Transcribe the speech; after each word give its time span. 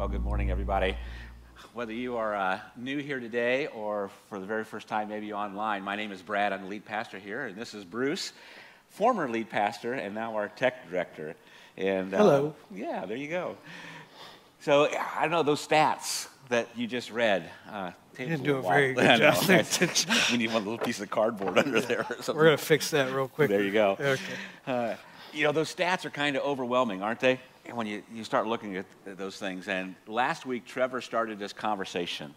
Well, 0.00 0.08
good 0.08 0.24
morning, 0.24 0.50
everybody. 0.50 0.96
Whether 1.74 1.92
you 1.92 2.16
are 2.16 2.34
uh, 2.34 2.60
new 2.74 2.96
here 2.96 3.20
today 3.20 3.66
or 3.66 4.10
for 4.30 4.40
the 4.40 4.46
very 4.46 4.64
first 4.64 4.88
time, 4.88 5.10
maybe 5.10 5.30
online, 5.34 5.82
my 5.82 5.94
name 5.94 6.10
is 6.10 6.22
Brad. 6.22 6.54
I'm 6.54 6.62
the 6.62 6.68
lead 6.68 6.86
pastor 6.86 7.18
here, 7.18 7.44
and 7.44 7.54
this 7.54 7.74
is 7.74 7.84
Bruce, 7.84 8.32
former 8.88 9.28
lead 9.28 9.50
pastor 9.50 9.92
and 9.92 10.14
now 10.14 10.36
our 10.36 10.48
tech 10.48 10.88
director. 10.88 11.36
And 11.76 12.14
uh, 12.14 12.16
Hello. 12.16 12.54
Yeah, 12.74 13.04
there 13.04 13.18
you 13.18 13.28
go. 13.28 13.58
So 14.60 14.88
I 14.88 15.20
don't 15.20 15.32
know 15.32 15.42
those 15.42 15.68
stats 15.68 16.28
that 16.48 16.68
you 16.74 16.86
just 16.86 17.10
read. 17.10 17.50
Uh, 17.70 17.90
You 18.18 18.24
didn't 18.24 18.44
do 18.44 18.54
a 18.54 18.56
little 18.56 18.70
very 18.70 18.94
good 18.94 19.18
job 19.18 19.34
know. 19.34 19.62
there. 19.62 19.66
we 20.32 20.38
need 20.38 20.50
one 20.50 20.64
little 20.64 20.78
piece 20.78 21.00
of 21.00 21.10
cardboard 21.10 21.58
under 21.58 21.78
there 21.82 22.06
or 22.08 22.16
something. 22.22 22.36
We're 22.36 22.46
going 22.46 22.56
to 22.56 22.64
fix 22.64 22.90
that 22.92 23.12
real 23.12 23.28
quick. 23.28 23.50
There 23.50 23.62
you 23.62 23.70
go. 23.70 23.98
Okay. 24.00 24.18
Uh, 24.66 24.94
you 25.34 25.44
know, 25.44 25.52
those 25.52 25.74
stats 25.74 26.06
are 26.06 26.10
kind 26.10 26.36
of 26.36 26.42
overwhelming, 26.42 27.02
aren't 27.02 27.20
they? 27.20 27.38
When 27.72 27.86
you, 27.86 28.02
you 28.12 28.24
start 28.24 28.46
looking 28.46 28.76
at 28.76 28.86
those 29.04 29.38
things. 29.38 29.68
And 29.68 29.94
last 30.06 30.46
week, 30.46 30.66
Trevor 30.66 31.00
started 31.00 31.38
this 31.38 31.52
conversation. 31.52 32.34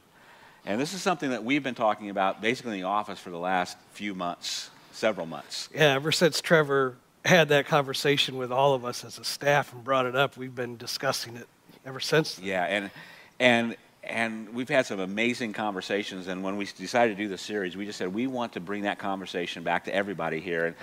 And 0.66 0.80
this 0.80 0.94
is 0.94 1.02
something 1.02 1.32
that 1.32 1.44
we've 1.44 1.64
been 1.64 1.76
talking 1.76 2.10
about 2.10 2.42
basically 2.42 2.74
in 2.74 2.82
the 2.82 2.88
office 2.88 3.20
for 3.20 3.30
the 3.30 3.38
last 3.38 3.78
few 3.92 4.14
months, 4.14 4.70
several 4.92 5.26
months. 5.26 5.70
Yeah, 5.74 5.94
ever 5.94 6.12
since 6.12 6.40
Trevor 6.40 6.96
had 7.26 7.50
that 7.50 7.66
conversation 7.66 8.38
with 8.38 8.52
all 8.52 8.74
of 8.74 8.86
us 8.86 9.04
as 9.04 9.20
a 9.20 9.24
staff 9.24 9.74
and 9.74 9.84
brought 9.84 10.06
it 10.06 10.16
up, 10.16 10.38
we've 10.38 10.56
been 10.56 10.78
discussing 10.78 11.36
it 11.36 11.48
ever 11.86 12.00
since. 12.00 12.36
then. 12.36 12.46
Yeah, 12.46 12.64
and, 12.64 12.92
and, 13.40 13.76
and 14.04 14.54
we've 14.54 14.70
had 14.70 14.86
some 14.86 15.00
amazing 15.00 15.54
conversations. 15.54 16.28
And 16.28 16.44
when 16.44 16.58
we 16.58 16.66
decided 16.66 17.18
to 17.18 17.24
do 17.24 17.30
the 17.30 17.38
series, 17.38 17.76
we 17.76 17.86
just 17.86 17.98
said 17.98 18.14
we 18.14 18.28
want 18.28 18.54
to 18.54 18.60
bring 18.60 18.84
that 18.84 19.00
conversation 19.00 19.64
back 19.64 19.86
to 19.86 19.96
everybody 19.96 20.40
here. 20.40 20.66
And, 20.68 20.76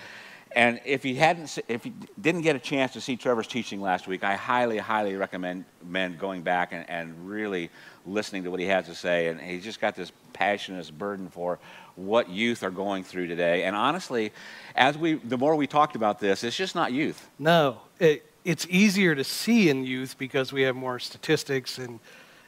and 0.52 0.80
if 0.84 1.04
you 1.04 1.14
hadn't, 1.16 1.58
if 1.68 1.86
you 1.86 1.92
didn't 2.20 2.42
get 2.42 2.56
a 2.56 2.58
chance 2.58 2.92
to 2.94 3.00
see 3.00 3.16
Trevor's 3.16 3.46
teaching 3.46 3.80
last 3.80 4.08
week, 4.08 4.24
I 4.24 4.34
highly, 4.34 4.78
highly 4.78 5.16
recommend 5.16 5.64
recommend 5.80 6.18
going 6.18 6.42
back 6.42 6.72
and, 6.72 6.88
and 6.88 7.28
really 7.28 7.70
listening 8.06 8.44
to 8.44 8.50
what 8.50 8.60
he 8.60 8.66
has 8.66 8.86
to 8.86 8.94
say. 8.94 9.28
And 9.28 9.40
he's 9.40 9.64
just 9.64 9.80
got 9.80 9.94
this 9.94 10.12
passion, 10.32 10.76
this 10.76 10.90
burden 10.90 11.28
for 11.28 11.58
what 11.96 12.28
youth 12.28 12.62
are 12.62 12.70
going 12.70 13.04
through 13.04 13.26
today. 13.26 13.64
And 13.64 13.76
honestly, 13.76 14.32
as 14.74 14.96
we, 14.96 15.14
the 15.14 15.38
more 15.38 15.54
we 15.54 15.66
talked 15.66 15.96
about 15.96 16.18
this, 16.18 16.44
it's 16.44 16.56
just 16.56 16.74
not 16.74 16.92
youth. 16.92 17.28
No, 17.38 17.78
it, 17.98 18.24
it's 18.44 18.66
easier 18.70 19.14
to 19.14 19.24
see 19.24 19.68
in 19.68 19.84
youth 19.84 20.16
because 20.18 20.52
we 20.52 20.62
have 20.62 20.76
more 20.76 20.98
statistics, 20.98 21.78
and 21.78 22.00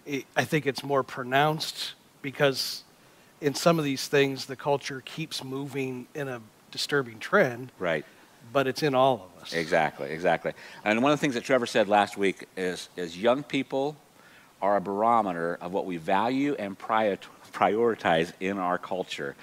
it, 0.06 0.24
I 0.36 0.44
think 0.44 0.66
it's 0.66 0.82
more 0.82 1.02
pronounced 1.02 1.92
because 2.22 2.82
in 3.40 3.54
some 3.54 3.78
of 3.78 3.84
these 3.84 4.08
things, 4.08 4.46
the 4.46 4.56
culture 4.56 5.02
keeps 5.04 5.44
moving 5.44 6.06
in 6.14 6.28
a 6.28 6.40
disturbing 6.72 7.20
trend, 7.20 7.70
Right. 7.78 8.04
but 8.52 8.66
it's 8.66 8.82
in 8.82 8.94
all 8.94 9.30
of 9.36 9.42
us. 9.42 9.52
Exactly, 9.52 10.10
exactly. 10.10 10.52
And 10.84 11.02
one 11.02 11.12
of 11.12 11.18
the 11.18 11.20
things 11.20 11.34
that 11.34 11.44
Trevor 11.44 11.66
said 11.66 11.88
last 11.88 12.16
week 12.16 12.48
is, 12.56 12.88
is 12.96 13.16
young 13.16 13.44
people 13.44 13.96
are 14.60 14.76
a 14.76 14.80
barometer 14.80 15.58
of 15.60 15.72
what 15.72 15.86
we 15.86 15.96
value 15.98 16.54
and 16.58 16.76
prior- 16.76 17.18
prioritize 17.52 18.32
in 18.40 18.58
our 18.58 18.78
culture. 18.78 19.36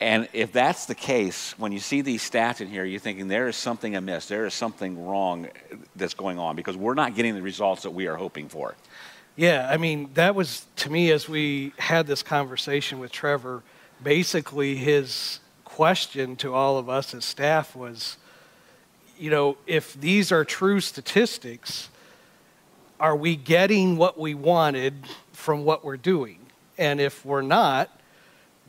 And 0.00 0.28
if 0.32 0.52
that's 0.52 0.86
the 0.86 0.94
case, 0.94 1.58
when 1.58 1.72
you 1.72 1.78
see 1.78 2.00
these 2.00 2.28
stats 2.28 2.62
in 2.62 2.68
here, 2.68 2.84
you're 2.86 3.00
thinking 3.00 3.28
there 3.28 3.48
is 3.48 3.56
something 3.56 3.96
amiss, 3.96 4.28
there 4.28 4.46
is 4.46 4.54
something 4.54 5.06
wrong 5.06 5.48
that's 5.94 6.14
going 6.14 6.38
on 6.38 6.56
because 6.56 6.76
we're 6.76 6.94
not 6.94 7.14
getting 7.14 7.34
the 7.34 7.42
results 7.42 7.82
that 7.82 7.90
we 7.90 8.06
are 8.06 8.16
hoping 8.16 8.48
for. 8.48 8.74
Yeah, 9.36 9.68
I 9.70 9.76
mean, 9.76 10.10
that 10.14 10.34
was 10.34 10.66
to 10.76 10.90
me 10.90 11.10
as 11.12 11.28
we 11.28 11.72
had 11.78 12.06
this 12.06 12.22
conversation 12.22 12.98
with 12.98 13.12
Trevor, 13.12 13.62
basically 14.02 14.74
his 14.74 15.40
question 15.70 16.36
to 16.36 16.52
all 16.52 16.78
of 16.78 16.88
us 16.88 17.14
as 17.14 17.24
staff 17.24 17.76
was, 17.76 18.16
you 19.18 19.30
know, 19.30 19.56
if 19.66 19.98
these 20.00 20.32
are 20.32 20.44
true 20.44 20.80
statistics, 20.80 21.88
are 22.98 23.16
we 23.16 23.36
getting 23.36 23.96
what 23.96 24.18
we 24.18 24.34
wanted 24.34 24.94
from 25.32 25.64
what 25.64 25.84
we're 25.84 25.96
doing? 25.96 26.38
And 26.76 27.00
if 27.00 27.24
we're 27.24 27.42
not, 27.42 27.88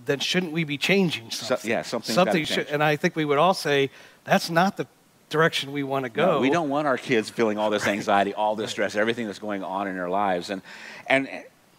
then 0.06 0.20
shouldn't 0.20 0.52
we 0.52 0.64
be 0.64 0.78
changing 0.78 1.32
So, 1.32 1.48
something? 1.48 1.70
yeah, 1.72 1.82
something's 1.82 2.16
something 2.16 2.46
should, 2.46 2.68
and 2.68 2.84
I 2.84 2.96
think 2.96 3.16
we 3.16 3.26
would 3.26 3.38
all 3.38 3.54
say 3.54 3.90
that's 4.24 4.50
not 4.50 4.78
the 4.78 4.88
direction 5.30 5.72
we 5.72 5.84
want 5.84 6.06
to 6.06 6.10
go. 6.10 6.34
No, 6.34 6.40
we 6.40 6.50
don't 6.50 6.70
want 6.70 6.88
our 6.88 6.98
kids 6.98 7.30
feeling 7.30 7.58
all 7.58 7.70
this 7.70 7.88
anxiety, 7.88 8.34
all 8.34 8.56
this 8.56 8.72
stress, 8.72 8.96
everything 8.96 9.26
that's 9.26 9.40
going 9.40 9.64
on 9.64 9.88
in 9.88 9.96
their 9.96 10.10
lives. 10.10 10.50
And, 10.50 10.62
and, 11.08 11.28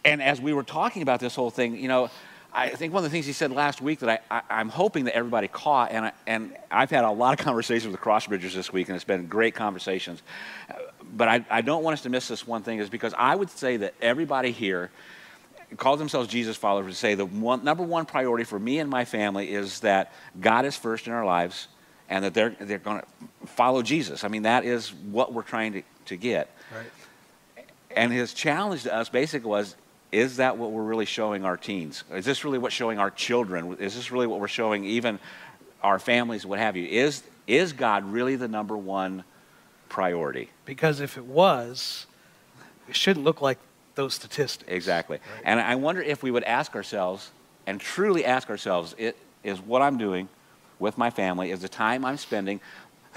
and 0.04 0.20
as 0.20 0.40
we 0.40 0.52
were 0.52 0.62
talking 0.62 1.02
about 1.02 1.20
this 1.20 1.34
whole 1.34 1.50
thing, 1.50 1.76
you 1.76 1.88
know, 1.88 2.10
I 2.54 2.68
think 2.70 2.92
one 2.92 3.04
of 3.04 3.10
the 3.10 3.14
things 3.14 3.26
he 3.26 3.32
said 3.32 3.50
last 3.50 3.80
week 3.80 4.00
that 4.00 4.22
I, 4.30 4.36
I, 4.38 4.42
I'm 4.60 4.68
hoping 4.68 5.04
that 5.04 5.16
everybody 5.16 5.48
caught, 5.48 5.90
and, 5.90 6.06
I, 6.06 6.12
and 6.26 6.56
I've 6.70 6.90
had 6.90 7.04
a 7.04 7.10
lot 7.10 7.38
of 7.38 7.44
conversations 7.44 7.90
with 7.90 8.00
the 8.00 8.04
Crossbridgers 8.04 8.54
this 8.54 8.72
week, 8.72 8.88
and 8.88 8.96
it's 8.96 9.04
been 9.04 9.26
great 9.26 9.54
conversations. 9.54 10.22
But 11.14 11.28
I, 11.28 11.44
I 11.50 11.60
don't 11.62 11.82
want 11.82 11.94
us 11.94 12.02
to 12.02 12.10
miss 12.10 12.28
this 12.28 12.46
one 12.46 12.62
thing, 12.62 12.78
is 12.78 12.90
because 12.90 13.14
I 13.16 13.34
would 13.34 13.50
say 13.50 13.78
that 13.78 13.94
everybody 14.00 14.50
here 14.50 14.90
calls 15.76 15.98
themselves 15.98 16.28
Jesus 16.28 16.56
followers 16.56 16.86
would 16.86 16.94
say 16.94 17.14
the 17.14 17.24
one, 17.24 17.64
number 17.64 17.82
one 17.82 18.04
priority 18.04 18.44
for 18.44 18.58
me 18.58 18.78
and 18.78 18.90
my 18.90 19.06
family 19.06 19.50
is 19.50 19.80
that 19.80 20.12
God 20.38 20.66
is 20.66 20.76
first 20.76 21.06
in 21.06 21.14
our 21.14 21.24
lives 21.24 21.68
and 22.10 22.24
that 22.24 22.34
they're, 22.34 22.54
they're 22.60 22.78
going 22.78 23.00
to 23.00 23.46
follow 23.46 23.82
Jesus. 23.82 24.22
I 24.24 24.28
mean, 24.28 24.42
that 24.42 24.66
is 24.66 24.92
what 24.92 25.32
we're 25.32 25.42
trying 25.42 25.72
to, 25.72 25.82
to 26.06 26.16
get. 26.16 26.54
Right. 26.74 27.66
And 27.96 28.12
his 28.12 28.34
challenge 28.34 28.82
to 28.82 28.94
us 28.94 29.08
basically 29.08 29.48
was 29.48 29.76
is 30.12 30.36
that 30.36 30.58
what 30.58 30.70
we're 30.70 30.82
really 30.82 31.06
showing 31.06 31.44
our 31.44 31.56
teens? 31.56 32.04
Is 32.12 32.26
this 32.26 32.44
really 32.44 32.58
what's 32.58 32.74
showing 32.74 32.98
our 32.98 33.10
children? 33.10 33.76
Is 33.80 33.96
this 33.96 34.12
really 34.12 34.26
what 34.26 34.40
we're 34.40 34.48
showing 34.48 34.84
even 34.84 35.18
our 35.82 35.98
families, 35.98 36.46
what 36.46 36.58
have 36.58 36.76
you? 36.76 36.86
Is, 36.86 37.22
is 37.46 37.72
God 37.72 38.04
really 38.04 38.36
the 38.36 38.46
number 38.46 38.76
one 38.76 39.24
priority? 39.88 40.50
Because 40.64 41.00
if 41.00 41.16
it 41.16 41.24
was, 41.24 42.06
it 42.88 42.94
shouldn't 42.94 43.24
look 43.24 43.40
like 43.40 43.58
those 43.94 44.14
statistics. 44.14 44.70
Exactly. 44.70 45.18
And 45.44 45.60
I 45.60 45.74
wonder 45.74 46.02
if 46.02 46.22
we 46.22 46.30
would 46.30 46.44
ask 46.44 46.74
ourselves 46.74 47.30
and 47.66 47.80
truly 47.80 48.24
ask 48.24 48.50
ourselves 48.50 48.94
it, 48.98 49.16
is 49.42 49.60
what 49.60 49.82
I'm 49.82 49.98
doing 49.98 50.28
with 50.78 50.98
my 50.98 51.10
family, 51.10 51.50
is 51.50 51.60
the 51.60 51.68
time 51.68 52.04
I'm 52.04 52.16
spending 52.16 52.60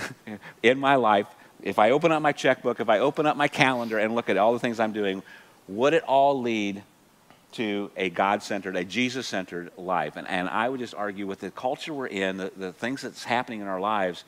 in 0.64 0.80
my 0.80 0.96
life, 0.96 1.28
if 1.62 1.80
I 1.80 1.92
open 1.92 2.12
up 2.12 2.22
my 2.22 2.32
checkbook, 2.32 2.80
if 2.80 2.90
I 2.90 3.00
open 3.00 3.26
up 3.26 3.38
my 3.38 3.48
calendar 3.48 3.98
and 3.98 4.14
look 4.14 4.30
at 4.30 4.38
all 4.38 4.54
the 4.54 4.60
things 4.60 4.80
I'm 4.80 4.94
doing, 4.94 5.24
would 5.68 5.94
it 5.94 6.04
all 6.04 6.42
lead 6.42 6.84
to 7.54 7.90
a 7.96 8.10
God 8.10 8.44
centered, 8.44 8.76
a 8.76 8.84
Jesus 8.84 9.28
centered 9.28 9.72
life? 9.78 10.16
And, 10.18 10.28
and 10.28 10.50
I 10.50 10.70
would 10.70 10.80
just 10.80 10.94
argue 10.94 11.26
with 11.26 11.40
the 11.40 11.52
culture 11.52 11.94
we're 11.94 12.08
in, 12.08 12.38
the, 12.38 12.52
the 12.56 12.74
things 12.74 13.02
that's 13.02 13.24
happening 13.24 13.62
in 13.62 13.68
our 13.68 13.80
lives, 13.80 14.24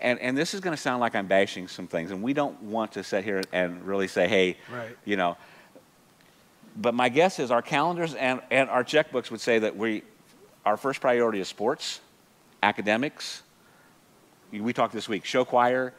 and, 0.00 0.18
and 0.18 0.36
this 0.36 0.52
is 0.52 0.60
going 0.60 0.74
to 0.74 0.80
sound 0.80 1.00
like 1.00 1.14
I'm 1.14 1.28
bashing 1.28 1.68
some 1.68 1.86
things, 1.86 2.10
and 2.10 2.22
we 2.22 2.32
don't 2.32 2.60
want 2.62 2.92
to 2.92 3.04
sit 3.04 3.24
here 3.24 3.42
and 3.52 3.86
really 3.86 4.08
say, 4.08 4.26
hey, 4.26 4.56
Right. 4.72 4.96
you 5.04 5.16
know, 5.16 5.36
but 6.76 6.94
my 6.94 7.08
guess 7.08 7.38
is 7.38 7.50
our 7.50 7.62
calendars 7.62 8.14
and, 8.14 8.40
and 8.50 8.68
our 8.68 8.82
checkbooks 8.82 9.30
would 9.30 9.40
say 9.40 9.58
that 9.60 9.76
we, 9.76 10.02
our 10.64 10.76
first 10.76 11.00
priority 11.00 11.38
is 11.40 11.48
sports, 11.48 12.00
academics. 12.62 13.42
We 14.50 14.72
talked 14.72 14.92
this 14.92 15.08
week, 15.08 15.24
show 15.24 15.44
choir. 15.44 15.94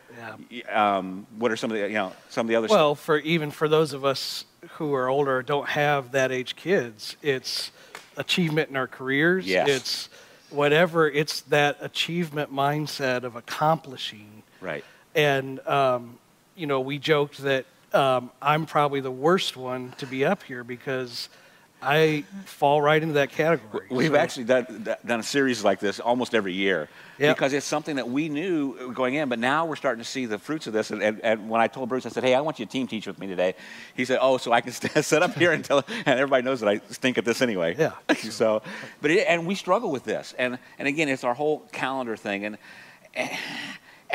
Yeah. 0.50 0.98
Um, 0.98 1.26
what 1.38 1.52
are 1.52 1.58
some 1.58 1.72
of 1.72 1.78
the, 1.78 1.88
you 1.88 1.94
know, 1.94 2.14
some 2.30 2.46
of 2.46 2.50
the 2.50 2.56
other 2.56 2.68
Well, 2.68 2.96
for 2.96 3.18
even 3.20 3.52
for 3.52 3.68
those 3.68 3.94
of 3.94 4.04
us 4.06 4.46
who 4.72 4.94
are 4.94 5.10
older 5.10 5.42
don't 5.42 5.70
have 5.70 6.12
that 6.12 6.32
age 6.32 6.56
kids, 6.56 7.18
it's 7.22 7.72
achievement 8.18 8.70
in 8.70 8.76
our 8.76 8.88
careers. 8.88 9.46
Yes. 9.46 9.68
It's 9.70 10.10
whatever. 10.50 11.10
It's 11.10 11.42
that 11.42 11.78
achievement 11.82 12.54
mindset 12.54 13.24
of 13.24 13.36
accomplishing. 13.36 14.44
Right. 14.62 14.84
And 15.16 15.66
um, 15.68 16.18
you 16.56 16.68
know, 16.68 16.80
we 16.80 17.00
joked 17.00 17.40
that 17.40 17.66
um, 17.94 18.32
I'm 18.42 18.66
probably 18.66 19.02
the 19.02 19.12
worst 19.12 19.56
one 19.56 19.94
to 19.98 20.06
be 20.06 20.26
up 20.26 20.44
here 20.44 20.64
because 20.64 21.30
I 21.86 22.24
fall 22.46 22.82
right 22.82 23.02
into 23.02 23.16
that 23.16 23.30
category. 23.32 23.88
We've 23.90 24.12
So- 24.12 24.16
actually 24.18 24.44
done, 24.46 24.88
done 25.06 25.20
a 25.20 25.24
series 25.24 25.64
like 25.64 25.80
this 25.80 26.00
almost 26.00 26.34
every 26.34 26.54
year 26.54 26.88
Yep. 27.20 27.36
because 27.36 27.54
it's 27.54 27.66
something 27.66 27.98
that 27.98 28.10
we 28.10 28.30
knew 28.30 28.92
going 28.94 29.16
in, 29.16 29.30
but 29.30 29.38
now 29.40 29.66
we're 29.66 29.76
starting 29.76 30.04
to 30.04 30.10
see 30.10 30.26
the 30.26 30.40
fruits 30.40 30.66
of 30.68 30.74
this. 30.74 30.90
And, 30.92 31.04
and, 31.04 31.20
and 31.22 31.50
when 31.50 31.62
I 31.62 31.68
told 31.68 31.90
Bruce, 31.90 32.06
I 32.06 32.10
said, 32.10 32.24
"Hey, 32.24 32.34
I 32.34 32.42
want 32.42 32.58
you 32.60 32.66
to 32.66 32.72
team 32.72 32.88
teach 32.88 33.06
with 33.06 33.20
me 33.20 33.28
today," 33.28 33.54
he 33.96 34.06
said, 34.06 34.18
"Oh, 34.22 34.38
so 34.38 34.52
I 34.52 34.62
can 34.62 34.72
st- 34.82 35.04
sit 35.06 35.22
up 35.22 35.36
here 35.36 35.52
and 35.52 35.64
tell," 35.64 35.84
and 36.06 36.08
everybody 36.20 36.42
knows 36.44 36.62
that 36.62 36.70
I 36.70 36.82
stink 36.90 37.18
at 37.18 37.26
this 37.26 37.42
anyway. 37.42 37.76
Yeah. 37.78 37.92
so, 38.16 38.62
but 39.02 39.12
it, 39.12 39.26
and 39.28 39.46
we 39.46 39.54
struggle 39.56 39.92
with 39.92 40.04
this, 40.06 40.34
and 40.40 40.58
and 40.80 40.88
again, 40.88 41.10
it's 41.10 41.24
our 41.24 41.34
whole 41.36 41.60
calendar 41.72 42.16
thing, 42.18 42.46
and. 42.46 42.58
And 43.16 43.30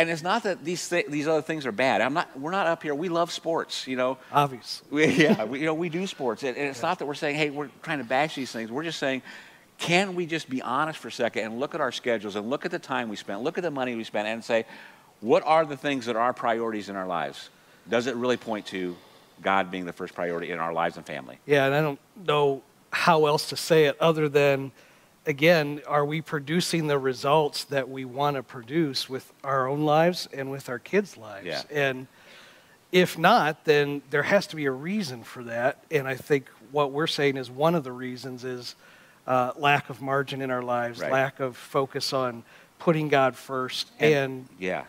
it's 0.06 0.22
not 0.22 0.44
that 0.44 0.64
these 0.64 0.88
th- 0.88 1.06
these 1.06 1.26
other 1.26 1.42
things 1.42 1.66
are 1.66 1.72
bad. 1.72 2.00
I'm 2.00 2.14
not. 2.14 2.38
We're 2.38 2.52
not 2.52 2.66
up 2.66 2.82
here. 2.82 2.94
We 2.94 3.08
love 3.08 3.32
sports. 3.32 3.86
You 3.86 3.96
know, 3.96 4.18
obviously. 4.32 4.86
we, 4.90 5.06
yeah, 5.24 5.44
we, 5.44 5.60
you 5.60 5.66
know, 5.66 5.74
we 5.74 5.88
do 5.88 6.06
sports, 6.06 6.42
and, 6.42 6.56
and 6.56 6.68
it's 6.68 6.82
not 6.82 6.98
that 7.00 7.06
we're 7.06 7.14
saying, 7.14 7.36
hey, 7.36 7.50
we're 7.50 7.70
trying 7.82 7.98
to 7.98 8.04
bash 8.04 8.34
these 8.34 8.52
things. 8.52 8.70
We're 8.70 8.84
just 8.84 8.98
saying, 8.98 9.22
can 9.78 10.14
we 10.14 10.26
just 10.26 10.48
be 10.48 10.60
honest 10.60 10.98
for 10.98 11.08
a 11.08 11.12
second 11.12 11.44
and 11.44 11.60
look 11.60 11.74
at 11.74 11.80
our 11.80 11.92
schedules 11.92 12.36
and 12.36 12.50
look 12.50 12.64
at 12.64 12.70
the 12.70 12.78
time 12.78 13.08
we 13.08 13.16
spent, 13.16 13.42
look 13.42 13.58
at 13.58 13.62
the 13.62 13.70
money 13.70 13.94
we 13.94 14.04
spent, 14.04 14.28
and 14.28 14.44
say, 14.44 14.66
what 15.20 15.42
are 15.44 15.64
the 15.64 15.76
things 15.76 16.06
that 16.06 16.16
are 16.16 16.22
our 16.22 16.32
priorities 16.32 16.88
in 16.88 16.96
our 16.96 17.06
lives? 17.06 17.48
Does 17.88 18.06
it 18.06 18.16
really 18.16 18.36
point 18.36 18.66
to 18.66 18.96
God 19.40 19.70
being 19.70 19.86
the 19.86 19.92
first 19.92 20.14
priority 20.14 20.50
in 20.50 20.58
our 20.58 20.72
lives 20.72 20.96
and 20.96 21.06
family? 21.06 21.38
Yeah, 21.46 21.66
and 21.66 21.74
I 21.74 21.80
don't 21.80 22.00
know 22.26 22.62
how 22.90 23.26
else 23.26 23.48
to 23.50 23.56
say 23.56 23.84
it 23.84 23.96
other 24.00 24.28
than, 24.28 24.72
again, 25.28 25.82
are 25.86 26.06
we 26.06 26.22
producing 26.22 26.86
the 26.86 26.98
results 26.98 27.64
that 27.64 27.88
we 27.88 28.04
want 28.06 28.36
to 28.36 28.42
produce 28.42 29.08
with 29.10 29.30
our 29.44 29.68
own 29.68 29.82
lives 29.82 30.26
and 30.32 30.50
with 30.50 30.68
our 30.70 30.78
kids' 30.78 31.16
lives? 31.18 31.46
Yeah. 31.46 31.62
And 31.70 32.06
if 32.90 33.18
not, 33.18 33.66
then 33.66 34.00
there 34.08 34.22
has 34.22 34.46
to 34.48 34.56
be 34.56 34.64
a 34.64 34.70
reason 34.70 35.22
for 35.22 35.44
that. 35.44 35.84
And 35.90 36.08
I 36.08 36.14
think 36.16 36.48
what 36.72 36.92
we're 36.92 37.06
saying 37.06 37.36
is 37.36 37.50
one 37.50 37.74
of 37.74 37.84
the 37.84 37.92
reasons 37.92 38.42
is 38.42 38.74
uh, 39.26 39.52
lack 39.58 39.90
of 39.90 40.00
margin 40.00 40.40
in 40.40 40.50
our 40.50 40.62
lives, 40.62 40.98
Right. 40.98 41.12
lack 41.12 41.40
of 41.40 41.58
focus 41.58 42.14
on 42.14 42.42
putting 42.78 43.08
God 43.08 43.36
first, 43.36 43.90
and, 44.00 44.48
yeah. 44.58 44.84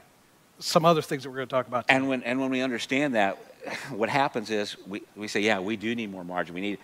some 0.60 0.86
other 0.86 1.02
things 1.02 1.24
that 1.24 1.30
we're 1.30 1.38
going 1.38 1.48
to 1.50 1.54
talk 1.54 1.68
about. 1.68 1.88
today. 1.88 1.98
And 1.98 2.08
when, 2.08 2.24
and 2.24 2.40
when 2.40 2.50
we 2.50 2.62
understand 2.62 3.16
that, 3.16 3.38
what 3.90 4.08
happens 4.08 4.50
is 4.50 4.78
we, 4.88 5.02
we 5.18 5.28
say, 5.28 5.42
yeah, 5.42 5.60
we 5.60 5.76
do 5.76 5.94
need 5.94 6.10
more 6.12 6.24
margin. 6.24 6.56
We 6.56 6.62
need, 6.62 6.80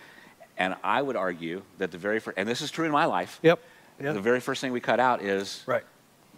and 0.58 0.74
I 0.82 1.02
would 1.02 1.16
argue 1.16 1.62
that 1.78 1.90
the 1.90 1.98
very 1.98 2.20
first, 2.20 2.38
and 2.38 2.48
this 2.48 2.60
is 2.60 2.70
true 2.70 2.84
in 2.84 2.92
my 2.92 3.04
life, 3.06 3.38
yep. 3.42 3.60
the 3.98 4.20
very 4.20 4.40
first 4.40 4.60
thing 4.60 4.72
we 4.72 4.80
cut 4.80 5.00
out 5.00 5.22
is 5.22 5.62
Right. 5.66 5.84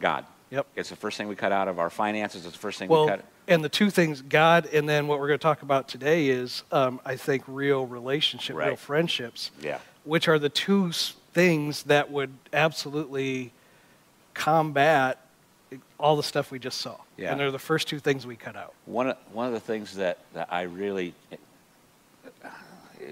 God. 0.01 0.25
Yep. 0.51 0.67
It's 0.77 0.89
the 0.89 0.97
first 0.97 1.19
thing 1.19 1.29
we 1.29 1.37
cut 1.37 1.53
out 1.53 1.69
of 1.69 1.79
our 1.79 1.91
finances. 1.91 2.47
It's 2.47 2.55
the 2.55 2.61
first 2.61 2.79
thing 2.79 2.89
Well, 2.89 3.05
we 3.05 3.11
cut. 3.11 3.19
Out. 3.21 3.25
And 3.49 3.65
the 3.65 3.69
two 3.69 3.91
things, 3.91 4.23
God, 4.23 4.67
and 4.67 4.89
then 4.89 5.07
what 5.07 5.21
we're 5.21 5.29
going 5.29 5.39
to 5.39 5.43
talk 5.43 5.63
about 5.63 5.89
today 5.89 6.29
is, 6.29 6.63
um, 6.73 7.01
I 7.05 7.17
think, 7.17 7.45
real 7.47 7.87
relationship, 7.87 8.57
real 8.57 8.77
friendships, 8.77 9.51
Yeah. 9.61 9.79
which 10.05 10.29
are 10.29 10.39
the 10.39 10.49
two 10.49 10.93
things 10.93 11.85
that 11.85 12.11
would 12.11 12.33
absolutely 12.53 13.53
combat 14.35 15.25
all 15.99 16.17
the 16.17 16.23
stuff 16.23 16.51
we 16.51 16.59
just 16.59 16.81
saw. 16.81 16.97
Yeah. 17.17 17.33
And 17.33 17.41
they're 17.41 17.51
the 17.51 17.59
first 17.59 17.89
two 17.89 17.99
things 17.99 18.27
we 18.27 18.37
cut 18.37 18.57
out. 18.57 18.75
One 18.87 19.11
of, 19.11 19.17
one 19.33 19.47
of 19.47 19.53
the 19.53 19.61
things 19.61 19.97
that, 19.97 20.19
that 20.35 20.49
I 20.51 20.63
really, 20.63 21.15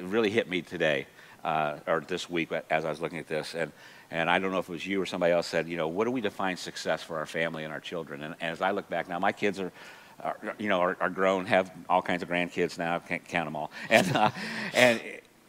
really 0.02 0.30
hit 0.30 0.48
me 0.48 0.62
today, 0.62 1.06
uh, 1.44 1.78
or 1.86 2.00
this 2.00 2.28
week 2.28 2.50
as 2.70 2.84
I 2.84 2.90
was 2.90 3.00
looking 3.00 3.18
at 3.18 3.28
this, 3.28 3.54
and, 3.54 3.72
and 4.10 4.30
I 4.30 4.38
don't 4.38 4.52
know 4.52 4.58
if 4.58 4.68
it 4.68 4.72
was 4.72 4.86
you 4.86 5.00
or 5.00 5.06
somebody 5.06 5.32
else 5.32 5.46
said, 5.46 5.68
you 5.68 5.76
know, 5.76 5.88
what 5.88 6.04
do 6.04 6.10
we 6.10 6.20
define 6.20 6.56
success 6.56 7.02
for 7.02 7.18
our 7.18 7.26
family 7.26 7.64
and 7.64 7.72
our 7.72 7.80
children? 7.80 8.22
And, 8.22 8.34
and 8.40 8.52
as 8.52 8.60
I 8.60 8.70
look 8.70 8.88
back 8.88 9.08
now, 9.08 9.18
my 9.18 9.32
kids 9.32 9.58
are, 9.58 9.72
are 10.20 10.36
you 10.58 10.68
know, 10.68 10.80
are, 10.80 10.96
are 11.00 11.10
grown, 11.10 11.46
have 11.46 11.70
all 11.88 12.02
kinds 12.02 12.22
of 12.22 12.28
grandkids 12.28 12.78
now, 12.78 12.98
can't 12.98 13.26
count 13.26 13.46
them 13.46 13.56
all. 13.56 13.70
And, 13.90 14.16
uh, 14.16 14.30
and 14.74 15.00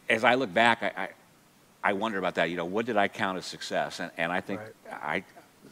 as 0.08 0.24
I 0.24 0.34
look 0.34 0.52
back, 0.52 0.82
I, 0.82 0.92
I, 1.04 1.08
I 1.84 1.92
wonder 1.92 2.18
about 2.18 2.34
that. 2.36 2.50
You 2.50 2.56
know, 2.56 2.64
what 2.64 2.86
did 2.86 2.96
I 2.96 3.08
count 3.08 3.38
as 3.38 3.46
success? 3.46 4.00
And, 4.00 4.10
and 4.16 4.32
I 4.32 4.40
think 4.40 4.60
I, 4.90 5.22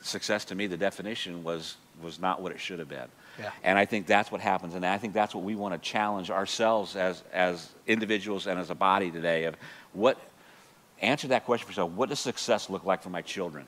success 0.03 0.45
to 0.47 0.55
me, 0.55 0.67
the 0.67 0.77
definition 0.77 1.43
was, 1.43 1.77
was 2.03 2.21
not 2.21 2.41
what 2.41 2.53
it 2.53 2.61
should 2.61 2.79
have 2.79 2.89
been. 2.89 3.09
Yeah. 3.39 3.51
And 3.63 3.79
I 3.79 3.85
think 3.85 4.07
that's 4.07 4.33
what 4.33 4.41
happens. 4.41 4.75
And 4.75 4.85
I 4.85 4.99
think 4.99 5.13
that's 5.13 5.35
what 5.35 5.45
we 5.45 5.55
want 5.55 5.75
to 5.75 5.91
challenge 5.91 6.31
ourselves 6.31 6.97
as, 6.97 7.23
as 7.33 7.71
individuals 7.87 8.47
and 8.47 8.59
as 8.59 8.71
a 8.71 8.75
body 8.75 9.11
today 9.11 9.45
of 9.45 9.57
what, 9.93 10.19
answer 11.03 11.29
that 11.29 11.45
question 11.45 11.67
for 11.67 11.73
yourself. 11.73 11.93
What 11.93 12.09
does 12.09 12.21
success 12.21 12.71
look 12.71 12.85
like 12.85 13.03
for 13.03 13.11
my 13.11 13.23
children? 13.23 13.67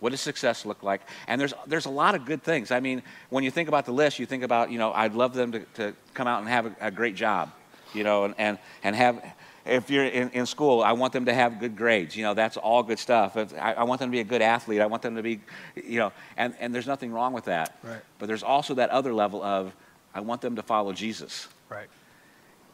What 0.00 0.10
does 0.10 0.20
success 0.20 0.66
look 0.66 0.82
like? 0.82 1.02
And 1.28 1.40
there's, 1.40 1.54
there's 1.66 1.86
a 1.86 1.90
lot 1.90 2.14
of 2.14 2.24
good 2.24 2.42
things. 2.42 2.70
I 2.70 2.80
mean, 2.80 3.02
when 3.30 3.44
you 3.44 3.50
think 3.50 3.68
about 3.68 3.84
the 3.84 3.92
list, 3.92 4.18
you 4.18 4.26
think 4.26 4.42
about, 4.42 4.70
you 4.70 4.78
know, 4.78 4.92
I'd 4.92 5.14
love 5.14 5.34
them 5.34 5.52
to, 5.52 5.60
to 5.74 5.94
come 6.14 6.26
out 6.26 6.40
and 6.40 6.48
have 6.48 6.66
a, 6.66 6.76
a 6.80 6.90
great 6.90 7.14
job, 7.14 7.52
you 7.94 8.02
know, 8.02 8.24
and, 8.24 8.34
and, 8.38 8.58
and 8.82 8.96
have, 8.96 9.22
if 9.64 9.90
you're 9.90 10.04
in, 10.04 10.30
in 10.30 10.46
school, 10.46 10.82
I 10.82 10.92
want 10.92 11.12
them 11.12 11.26
to 11.26 11.34
have 11.34 11.60
good 11.60 11.76
grades. 11.76 12.16
You 12.16 12.24
know, 12.24 12.34
that's 12.34 12.56
all 12.56 12.82
good 12.82 12.98
stuff. 12.98 13.36
If- 13.36 13.54
I, 13.54 13.74
I 13.74 13.82
want 13.84 14.00
them 14.00 14.10
to 14.10 14.12
be 14.12 14.20
a 14.20 14.24
good 14.24 14.42
athlete. 14.42 14.80
I 14.80 14.86
want 14.86 15.02
them 15.02 15.16
to 15.16 15.22
be, 15.22 15.40
you 15.76 15.98
know, 15.98 16.12
and, 16.36 16.54
and 16.60 16.74
there's 16.74 16.86
nothing 16.86 17.12
wrong 17.12 17.32
with 17.32 17.44
that. 17.44 17.78
Right. 17.82 18.00
But 18.18 18.26
there's 18.26 18.42
also 18.42 18.74
that 18.74 18.90
other 18.90 19.14
level 19.14 19.42
of, 19.42 19.72
I 20.14 20.20
want 20.20 20.40
them 20.40 20.56
to 20.56 20.62
follow 20.62 20.92
Jesus. 20.92 21.48
Right. 21.68 21.88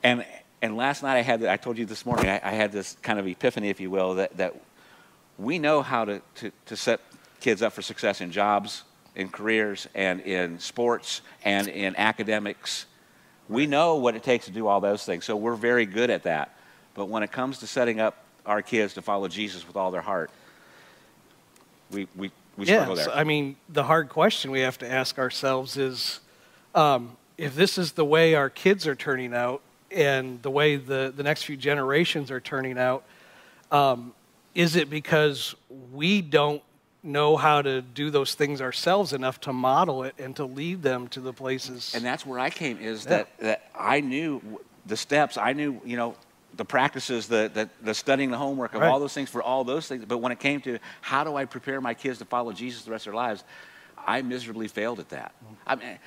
And, 0.02 0.24
and 0.62 0.76
last 0.76 1.02
night 1.02 1.18
I 1.18 1.22
had, 1.22 1.44
I 1.44 1.56
told 1.56 1.78
you 1.78 1.86
this 1.86 2.06
morning, 2.06 2.28
I, 2.28 2.40
I 2.42 2.50
had 2.50 2.72
this 2.72 2.96
kind 3.02 3.18
of 3.18 3.26
epiphany, 3.26 3.68
if 3.68 3.80
you 3.80 3.90
will, 3.90 4.14
that, 4.14 4.36
that 4.38 4.54
we 5.38 5.58
know 5.58 5.82
how 5.82 6.04
to, 6.04 6.22
to, 6.36 6.52
to 6.66 6.76
set 6.76 7.00
kids 7.40 7.62
up 7.62 7.72
for 7.72 7.82
success 7.82 8.20
in 8.20 8.32
jobs, 8.32 8.82
in 9.14 9.28
careers, 9.28 9.86
and 9.94 10.20
in 10.20 10.58
sports, 10.58 11.20
and 11.44 11.68
in 11.68 11.94
academics. 11.96 12.86
We 13.48 13.66
know 13.66 13.96
what 13.96 14.14
it 14.14 14.22
takes 14.22 14.46
to 14.46 14.50
do 14.50 14.66
all 14.66 14.80
those 14.80 15.04
things, 15.04 15.24
so 15.24 15.36
we're 15.36 15.54
very 15.54 15.86
good 15.86 16.10
at 16.10 16.24
that. 16.24 16.54
But 16.98 17.08
when 17.08 17.22
it 17.22 17.30
comes 17.30 17.58
to 17.58 17.68
setting 17.68 18.00
up 18.00 18.16
our 18.44 18.60
kids 18.60 18.94
to 18.94 19.02
follow 19.02 19.28
Jesus 19.28 19.64
with 19.64 19.76
all 19.76 19.92
their 19.92 20.02
heart, 20.02 20.32
we, 21.92 22.08
we, 22.16 22.32
we 22.56 22.66
struggle 22.66 22.96
Yes, 22.96 23.06
there. 23.06 23.14
I 23.14 23.22
mean, 23.22 23.56
the 23.68 23.84
hard 23.84 24.08
question 24.08 24.50
we 24.50 24.60
have 24.60 24.78
to 24.78 24.90
ask 24.90 25.16
ourselves 25.16 25.76
is 25.76 26.18
um, 26.74 27.16
if 27.38 27.54
this 27.54 27.78
is 27.78 27.92
the 27.92 28.04
way 28.04 28.34
our 28.34 28.50
kids 28.50 28.84
are 28.88 28.96
turning 28.96 29.32
out 29.32 29.62
and 29.92 30.42
the 30.42 30.50
way 30.50 30.74
the, 30.74 31.12
the 31.16 31.22
next 31.22 31.44
few 31.44 31.56
generations 31.56 32.32
are 32.32 32.40
turning 32.40 32.76
out, 32.76 33.04
um, 33.70 34.12
is 34.56 34.74
it 34.74 34.90
because 34.90 35.54
we 35.92 36.20
don't 36.20 36.62
know 37.04 37.36
how 37.36 37.62
to 37.62 37.80
do 37.80 38.10
those 38.10 38.34
things 38.34 38.60
ourselves 38.60 39.12
enough 39.12 39.40
to 39.42 39.52
model 39.52 40.02
it 40.02 40.16
and 40.18 40.34
to 40.34 40.44
lead 40.44 40.82
them 40.82 41.06
to 41.08 41.20
the 41.20 41.32
places? 41.32 41.92
And 41.94 42.04
that's 42.04 42.26
where 42.26 42.40
I 42.40 42.50
came 42.50 42.80
is 42.80 43.04
Yeah. 43.04 43.10
that, 43.10 43.38
that 43.38 43.70
I 43.78 44.00
knew 44.00 44.42
the 44.84 44.96
steps. 44.96 45.36
I 45.36 45.52
knew, 45.52 45.80
you 45.84 45.96
know, 45.96 46.16
the 46.58 46.64
practices, 46.66 47.26
the, 47.28 47.50
the, 47.54 47.70
the 47.82 47.94
studying, 47.94 48.30
the 48.30 48.36
homework 48.36 48.74
of 48.74 48.82
Right. 48.82 48.90
all 48.90 49.00
those 49.00 49.14
things 49.14 49.30
for 49.30 49.42
all 49.42 49.64
those 49.64 49.88
things. 49.88 50.04
But 50.04 50.18
when 50.18 50.32
it 50.32 50.40
came 50.40 50.60
to 50.62 50.78
how 51.00 51.24
do 51.24 51.34
I 51.36 51.46
prepare 51.46 51.80
my 51.80 51.94
kids 51.94 52.18
to 52.18 52.26
follow 52.26 52.52
Jesus 52.52 52.82
the 52.82 52.90
rest 52.90 53.06
of 53.06 53.12
their 53.12 53.16
lives, 53.16 53.44
I 54.06 54.20
miserably 54.22 54.68
failed 54.68 54.98
at 55.00 55.08
that. 55.10 55.34
I 55.66 55.76
mean, 55.76 55.98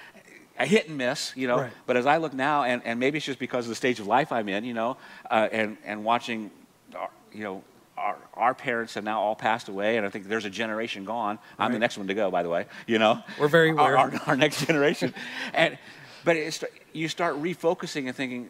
I 0.60 0.66
hit 0.68 0.88
and 0.90 0.98
miss, 0.98 1.32
you 1.36 1.48
know. 1.48 1.58
Right. 1.62 1.72
But 1.88 1.98
as 1.98 2.06
I 2.06 2.18
look 2.18 2.34
now, 2.34 2.64
and, 2.64 2.82
and 2.86 3.00
maybe 3.00 3.18
it's 3.18 3.26
just 3.26 3.40
because 3.40 3.66
of 3.66 3.70
the 3.70 3.76
stage 3.76 4.00
of 4.00 4.08
life 4.08 4.32
I'm 4.32 4.48
in, 4.50 4.64
you 4.66 4.74
know, 4.74 4.98
uh, 5.30 5.48
and, 5.52 5.78
and 5.86 6.04
watching, 6.04 6.52
our, 6.96 7.10
you 7.34 7.44
know, 7.44 7.64
our, 7.98 8.18
our 8.34 8.54
parents 8.54 8.94
have 8.96 9.04
now 9.06 9.22
all 9.22 9.36
passed 9.36 9.70
away, 9.70 9.96
and 9.98 10.06
I 10.06 10.10
think 10.10 10.28
there's 10.28 10.46
a 10.46 10.50
generation 10.50 11.06
gone. 11.06 11.40
I'm 11.58 11.72
the 11.72 11.80
next 11.80 11.98
one 11.98 12.08
to 12.08 12.14
go, 12.14 12.30
by 12.30 12.44
the 12.44 12.50
way, 12.50 12.66
you 12.88 13.00
know. 13.00 13.24
We're 13.40 13.48
very 13.48 13.70
Our- 13.78 13.96
aware. 13.96 13.98
Our, 13.98 14.22
our 14.28 14.36
next 14.36 14.66
generation. 14.66 15.14
and, 15.54 15.78
but 16.26 16.36
it's, 16.36 16.64
you 16.94 17.08
start 17.08 17.42
refocusing 17.42 18.08
and 18.08 18.16
thinking, 18.16 18.50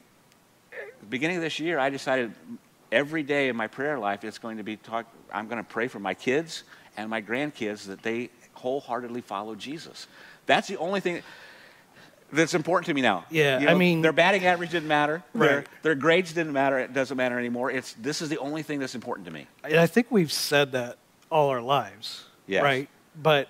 beginning 1.09 1.37
of 1.37 1.43
this 1.43 1.59
year, 1.59 1.79
I 1.79 1.89
decided 1.89 2.33
every 2.91 3.23
day 3.23 3.49
in 3.49 3.55
my 3.55 3.67
prayer 3.67 3.97
life, 3.99 4.23
it's 4.23 4.37
going 4.37 4.57
to 4.57 4.63
be 4.63 4.77
talk. 4.77 5.05
I'm 5.33 5.47
going 5.47 5.63
to 5.63 5.69
pray 5.69 5.87
for 5.87 5.99
my 5.99 6.13
kids 6.13 6.63
and 6.97 7.09
my 7.09 7.21
grandkids 7.21 7.85
that 7.87 8.01
they 8.03 8.29
wholeheartedly 8.53 9.21
follow 9.21 9.55
Jesus. 9.55 10.07
That's 10.45 10.67
the 10.67 10.77
only 10.77 10.99
thing 10.99 11.21
that's 12.33 12.53
important 12.53 12.87
to 12.87 12.93
me 12.93 13.01
now. 13.01 13.25
Yeah, 13.29 13.59
You 13.59 13.67
I 13.69 13.73
mean- 13.75 14.01
their 14.01 14.13
batting 14.13 14.45
average 14.45 14.71
didn't 14.71 14.87
matter. 14.87 15.23
Their, 15.33 15.65
their 15.83 15.95
grades 15.95 16.33
didn't 16.33 16.53
matter. 16.53 16.79
It 16.79 16.93
doesn't 16.93 17.15
matter 17.17 17.37
anymore. 17.39 17.71
It's 17.71 17.93
this 17.93 18.21
is 18.21 18.29
the 18.29 18.37
only 18.39 18.63
thing 18.63 18.79
that's 18.79 18.95
important 18.95 19.25
to 19.27 19.31
me. 19.31 19.47
And 19.63 19.75
I 19.75 19.87
think 19.87 20.07
we've 20.11 20.31
said 20.31 20.71
that 20.73 20.97
all 21.29 21.49
our 21.49 21.61
lives, 21.61 22.25
Yes. 22.47 22.63
right? 22.63 22.89
But 23.21 23.47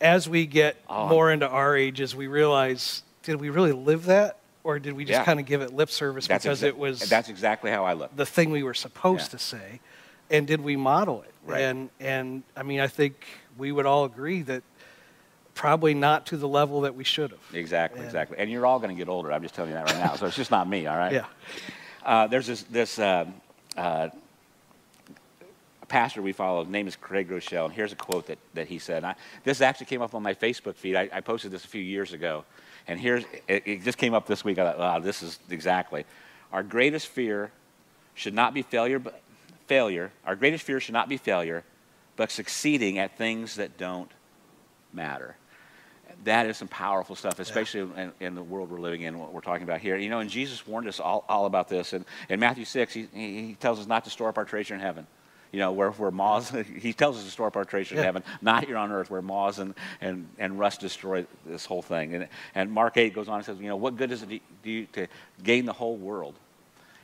as 0.00 0.28
we 0.28 0.46
get 0.46 0.76
Oh. 0.88 1.08
more 1.08 1.30
into 1.30 1.48
our 1.48 1.76
ages, 1.76 2.14
we 2.14 2.26
realize, 2.26 3.02
did 3.22 3.36
we 3.40 3.48
really 3.50 3.72
live 3.72 4.04
that? 4.06 4.38
Or 4.62 4.78
did 4.78 4.92
we 4.94 5.04
just 5.04 5.18
Yeah. 5.20 5.24
kind 5.24 5.40
of 5.40 5.46
give 5.46 5.62
it 5.62 5.72
lip 5.72 5.90
service 5.90 6.26
That's 6.26 6.44
because 6.44 6.60
exa- 6.62 6.66
it 6.68 6.78
was 6.78 7.00
that's 7.08 7.28
exactly 7.30 7.70
how 7.70 7.84
I 7.84 7.94
look. 7.94 8.14
the 8.14 8.26
thing 8.26 8.50
we 8.50 8.62
were 8.62 8.74
supposed 8.74 9.28
Yeah. 9.32 9.38
to 9.38 9.38
say? 9.38 9.80
And 10.30 10.46
did 10.46 10.60
we 10.60 10.76
model 10.76 11.22
it? 11.22 11.32
Right. 11.44 11.62
And, 11.62 11.90
and 11.98 12.42
I 12.56 12.62
mean, 12.62 12.80
I 12.80 12.86
think 12.86 13.26
we 13.56 13.72
would 13.72 13.86
all 13.86 14.04
agree 14.04 14.42
that 14.42 14.62
probably 15.54 15.94
not 15.94 16.26
to 16.26 16.36
the 16.36 16.46
level 16.46 16.82
that 16.82 16.94
we 16.94 17.04
should 17.04 17.30
have. 17.30 17.40
Exactly, 17.54 17.98
And- 18.00 18.06
exactly. 18.06 18.38
And 18.38 18.50
you're 18.50 18.64
all 18.66 18.78
going 18.78 18.90
to 18.90 18.96
get 18.96 19.08
older. 19.08 19.32
I'm 19.32 19.42
just 19.42 19.54
telling 19.54 19.70
you 19.70 19.76
that 19.76 19.86
right 19.90 19.98
now. 19.98 20.14
So 20.14 20.26
it's 20.26 20.36
just 20.36 20.50
not 20.50 20.68
me, 20.68 20.86
all 20.86 20.96
right? 20.96 21.12
Yeah. 21.20 21.24
Uh, 22.04 22.26
there's 22.28 22.46
this, 22.46 22.62
this 22.64 22.98
um, 22.98 23.34
uh, 23.76 24.08
pastor 25.90 26.22
we 26.22 26.32
follow. 26.32 26.64
His 26.64 26.72
name 26.72 26.88
is 26.88 26.96
Craig 26.96 27.28
Groeschel. 27.28 27.66
And 27.66 27.74
here's 27.74 27.92
a 27.92 27.96
quote 27.96 28.28
that, 28.28 28.38
that 28.54 28.68
he 28.68 28.78
said. 28.78 29.04
I, 29.04 29.16
this 29.44 29.60
actually 29.60 29.86
came 29.86 30.00
up 30.00 30.14
on 30.14 30.22
my 30.22 30.32
Facebook 30.32 30.76
feed. 30.76 30.96
I, 30.96 31.10
I 31.12 31.20
posted 31.20 31.50
this 31.50 31.64
a 31.64 31.68
few 31.68 31.82
years 31.82 32.14
ago. 32.14 32.44
And 32.88 32.98
here's, 32.98 33.24
it, 33.46 33.64
it 33.66 33.82
just 33.82 33.98
came 33.98 34.14
up 34.14 34.26
this 34.26 34.42
week. 34.42 34.58
I 34.58 34.64
thought, 34.64 34.78
wow, 34.78 34.98
this 35.00 35.22
is 35.22 35.38
exactly. 35.50 36.06
Our 36.52 36.62
greatest 36.62 37.08
fear 37.08 37.50
should 38.14 38.34
not 38.34 38.54
be 38.54 38.62
failure, 38.62 38.98
but 38.98 39.20
failure. 39.66 40.12
Our 40.24 40.36
greatest 40.36 40.64
fear 40.64 40.80
should 40.80 40.94
not 40.94 41.08
be 41.08 41.16
failure, 41.16 41.64
but 42.16 42.30
succeeding 42.30 42.98
at 42.98 43.18
things 43.18 43.56
that 43.56 43.76
don't 43.76 44.10
matter. 44.92 45.36
That 46.24 46.46
is 46.46 46.56
some 46.56 46.68
powerful 46.68 47.16
stuff, 47.16 47.38
especially 47.40 47.80
in, 47.80 48.12
in 48.20 48.34
the 48.34 48.42
world 48.42 48.70
we're 48.70 48.80
living 48.80 49.02
in, 49.02 49.18
what 49.18 49.32
we're 49.32 49.40
talking 49.40 49.62
about 49.64 49.80
here. 49.80 49.96
You 49.96 50.08
know, 50.08 50.20
and 50.20 50.30
Jesus 50.30 50.66
warned 50.66 50.88
us 50.88 51.00
all, 51.00 51.24
all 51.28 51.46
about 51.46 51.68
this. 51.68 51.92
And 51.92 52.04
in 52.28 52.40
Matthew 52.40 52.64
6, 52.64 52.92
he, 52.92 53.08
he 53.12 53.46
he 53.46 53.54
tells 53.54 53.80
us 53.80 53.86
not 53.86 54.04
to 54.04 54.10
store 54.10 54.28
up 54.28 54.38
our 54.38 54.44
treasure 54.44 54.74
in 54.74 54.80
heaven. 54.80 55.06
You 55.52 55.58
know, 55.58 55.72
where, 55.72 55.90
where 55.90 56.10
moths, 56.10 56.50
he 56.76 56.92
tells 56.92 57.18
us 57.18 57.24
to 57.24 57.30
store 57.30 57.48
up 57.48 57.56
our 57.56 57.64
treasure 57.64 57.96
in 57.96 58.02
heaven, 58.02 58.22
not 58.40 58.64
here 58.64 58.76
on 58.76 58.92
earth 58.92 59.10
where 59.10 59.22
moths 59.22 59.58
and, 59.58 59.74
and, 60.00 60.28
and 60.38 60.58
rust 60.58 60.80
destroy 60.80 61.26
this 61.44 61.66
whole 61.66 61.82
thing. 61.82 62.14
And, 62.14 62.28
and 62.54 62.70
Mark 62.70 62.96
8 62.96 63.12
goes 63.14 63.28
on 63.28 63.36
and 63.36 63.44
says, 63.44 63.58
you 63.58 63.68
know, 63.68 63.76
what 63.76 63.96
good 63.96 64.10
does 64.10 64.22
it 64.22 64.40
do 64.62 64.86
to 64.86 65.06
gain 65.42 65.66
the 65.66 65.72
whole 65.72 65.96
world? 65.96 66.34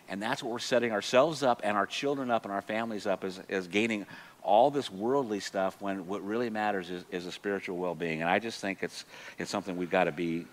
And 0.09 0.23
that's 0.23 0.43
what 0.43 0.53
we're 0.53 0.59
setting 0.61 0.93
ourselves 0.93 1.43
up 1.43 1.61
and 1.65 1.77
our 1.77 1.87
children 1.87 2.31
up 2.31 2.45
and 2.45 2.55
our 2.55 2.63
families 2.63 3.07
up 3.07 3.25
is, 3.25 3.41
is 3.49 3.67
gaining 3.67 4.07
all 4.43 4.71
this 4.71 4.91
worldly 4.91 5.41
stuff 5.41 5.77
when 5.81 6.07
what 6.07 6.25
really 6.25 6.49
matters 6.49 6.89
is, 6.89 7.05
is 7.11 7.27
a 7.27 7.33
spiritual 7.33 7.77
well-being. 7.77 8.21
And 8.21 8.31
I 8.31 8.39
just 8.39 8.61
think 8.61 8.83
it's, 8.83 9.05
it's 9.39 9.51
something 9.51 9.77
we've 9.77 9.91
got 9.91 10.05
to 10.05 10.13
be, 10.13 10.47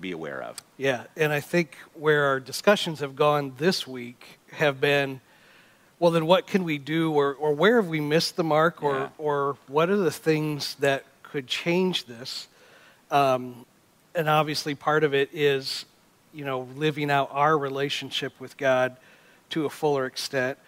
be 0.00 0.12
aware 0.12 0.42
of. 0.42 0.56
Yeah, 0.78 1.04
and 1.16 1.32
I 1.32 1.40
think 1.40 1.76
where 1.92 2.24
our 2.24 2.40
discussions 2.40 3.00
have 3.00 3.14
gone 3.14 3.52
this 3.58 3.86
week 3.86 4.38
have 4.52 4.80
been, 4.80 5.20
well, 5.98 6.10
then 6.10 6.26
what 6.26 6.46
can 6.46 6.64
we 6.64 6.78
do, 6.78 7.12
or, 7.12 7.34
or 7.34 7.52
where 7.52 7.76
have 7.76 7.88
we 7.88 8.00
missed 8.00 8.36
the 8.36 8.44
mark, 8.44 8.82
or, 8.82 8.96
Yeah. 8.96 9.08
or 9.18 9.56
what 9.66 9.90
are 9.90 9.96
the 9.96 10.10
things 10.10 10.74
that 10.76 11.04
could 11.22 11.46
change 11.46 12.06
this? 12.06 12.46
Um, 13.10 13.66
and 14.14 14.28
obviously 14.28 14.74
part 14.74 15.04
of 15.04 15.14
it 15.14 15.30
is, 15.32 15.84
you 16.32 16.44
know, 16.44 16.68
living 16.76 17.10
out 17.10 17.30
our 17.32 17.56
relationship 17.56 18.32
with 18.38 18.56
God 18.56 18.96
to 19.50 19.66
a 19.66 19.70
fuller 19.70 20.06
extent. 20.06 20.58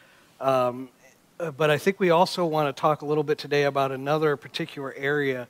Um, 0.40 0.88
uh, 1.38 1.50
but 1.50 1.70
I 1.70 1.78
think 1.78 2.00
we 2.00 2.10
also 2.10 2.44
want 2.44 2.74
to 2.74 2.80
talk 2.80 3.02
a 3.02 3.06
little 3.06 3.24
bit 3.24 3.38
today 3.38 3.64
about 3.64 3.92
another 3.92 4.36
particular 4.36 4.94
area 4.94 5.48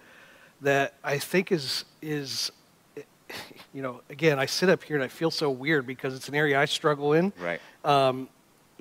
that 0.61 0.95
I 1.03 1.19
think 1.19 1.51
is 1.53 1.85
is 2.03 2.51
you 3.73 3.83
know 3.83 4.01
again 4.11 4.39
I 4.39 4.47
sit 4.47 4.69
up 4.69 4.83
here 4.83 4.97
and 4.97 5.05
I 5.05 5.09
feel 5.09 5.31
so 5.31 5.51
weird 5.51 5.87
because 5.87 6.15
it's 6.15 6.29
an 6.29 6.35
area 6.35 6.61
I 6.61 6.65
struggle 6.67 7.13
in. 7.13 7.33
Right. 7.41 7.61
Um, 7.85 8.29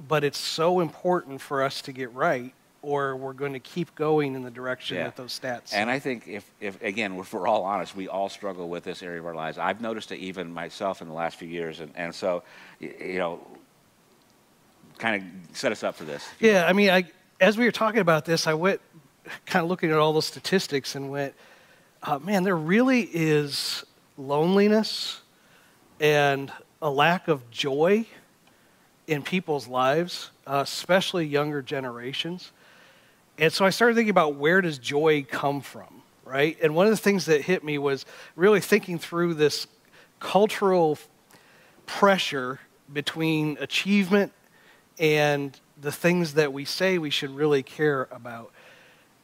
but 0.08 0.24
it's 0.24 0.38
so 0.38 0.79
important 0.79 1.41
for 1.41 1.63
us 1.63 1.82
to 1.84 1.91
get 1.91 2.13
right 2.13 2.53
or 2.82 3.15
we're 3.18 3.34
going 3.34 3.53
to 3.53 3.60
keep 3.60 3.94
going 3.96 4.36
in 4.36 4.44
the 4.44 4.50
direction 4.51 4.98
Yeah. 4.98 5.03
that 5.06 5.18
those 5.18 5.38
stats. 5.38 5.74
And 5.74 5.89
I 5.89 6.00
think 6.00 6.27
if, 6.27 6.50
if 6.62 6.82
again, 6.82 7.15
if 7.20 7.34
we're 7.34 7.48
all 7.48 7.63
honest, 7.63 7.96
we 7.96 8.08
all 8.08 8.29
struggle 8.29 8.70
with 8.70 8.84
this 8.86 9.03
area 9.03 9.20
of 9.20 9.25
our 9.25 9.36
lives. 9.36 9.58
I've 9.58 9.82
noticed 9.82 10.12
it 10.12 10.20
even 10.20 10.53
myself 10.53 11.01
in 11.01 11.08
the 11.10 11.13
last 11.13 11.38
few 11.38 11.48
years, 11.48 11.82
and, 11.82 11.91
and 11.96 12.15
so, 12.15 12.44
you 12.79 13.18
know, 13.18 13.46
kind 14.98 15.22
of 15.22 15.58
set 15.58 15.72
us 15.72 15.84
up 15.84 15.96
for 15.96 16.06
this. 16.06 16.25
Yeah, 16.39 16.65
I 16.68 16.74
mean, 16.74 16.89
I, 16.89 17.06
as 17.41 17.58
we 17.58 17.65
were 17.65 17.72
talking 17.72 18.00
about 18.00 18.24
this, 18.25 18.48
I 18.48 18.53
went 18.53 18.79
kind 19.46 19.63
of 19.63 19.70
looking 19.70 19.91
at 19.91 19.98
all 19.98 20.13
those 20.13 20.25
statistics 20.25 20.96
and 20.96 21.12
went, 21.12 21.34
uh, 22.03 22.20
man, 22.20 22.44
there 22.44 22.56
really 22.56 23.01
is 23.01 23.84
loneliness 24.18 25.22
and 26.00 26.51
a 26.82 26.89
lack 26.89 27.27
of 27.27 27.50
joy 27.51 28.06
in 29.10 29.24
people's 29.24 29.68
lives, 29.68 30.30
uh, 30.46 30.62
especially 30.63 31.25
younger 31.25 31.63
generations. 31.63 32.51
And 33.39 33.51
so 33.51 33.66
I 33.66 33.72
started 33.72 33.96
thinking 33.96 34.12
about 34.12 34.36
where 34.36 34.62
does 34.62 34.78
joy 34.78 35.25
come 35.28 35.62
from, 35.62 36.04
right? 36.24 36.56
And 36.62 36.75
one 36.75 36.86
of 36.86 36.92
the 36.92 36.98
things 36.98 37.25
that 37.25 37.42
hit 37.42 37.63
me 37.63 37.80
was 37.80 38.06
really 38.36 38.60
thinking 38.60 39.00
through 39.00 39.34
this 39.34 39.66
cultural 40.20 41.00
pressure 41.88 42.60
between 42.94 43.58
achievement 43.60 44.32
and 45.00 45.60
the 45.82 45.92
things 45.92 46.36
that 46.36 46.54
we 46.54 46.63
say 46.63 47.00
we 47.00 47.10
should 47.10 47.32
really 47.32 47.63
care 47.63 48.08
about. 48.12 48.51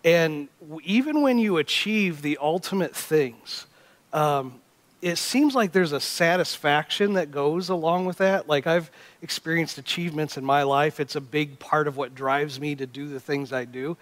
And 0.03 0.47
even 0.83 1.21
when 1.21 1.37
you 1.37 1.57
achieve 1.57 2.23
the 2.23 2.39
ultimate 2.41 2.95
things, 2.95 3.67
um, 4.13 4.61
it 5.05 5.19
seems 5.19 5.53
like 5.53 5.71
there's 5.71 5.91
a 5.91 5.99
satisfaction 5.99 7.13
that 7.13 7.29
goes 7.29 7.69
along 7.69 8.07
with 8.07 8.17
that. 8.17 8.49
Like 8.49 8.65
I've 8.65 8.89
experienced 9.21 9.77
achievements 9.77 10.35
in 10.35 10.43
my 10.43 10.63
life, 10.63 10.99
it's 10.99 11.15
a 11.15 11.21
big 11.21 11.59
part 11.59 11.87
of 11.87 11.95
what 11.95 12.15
drives 12.15 12.59
me 12.59 12.73
to 12.73 12.87
do 12.87 13.07
the 13.07 13.19
things 13.19 13.53
I 13.53 13.65
do. 13.65 13.97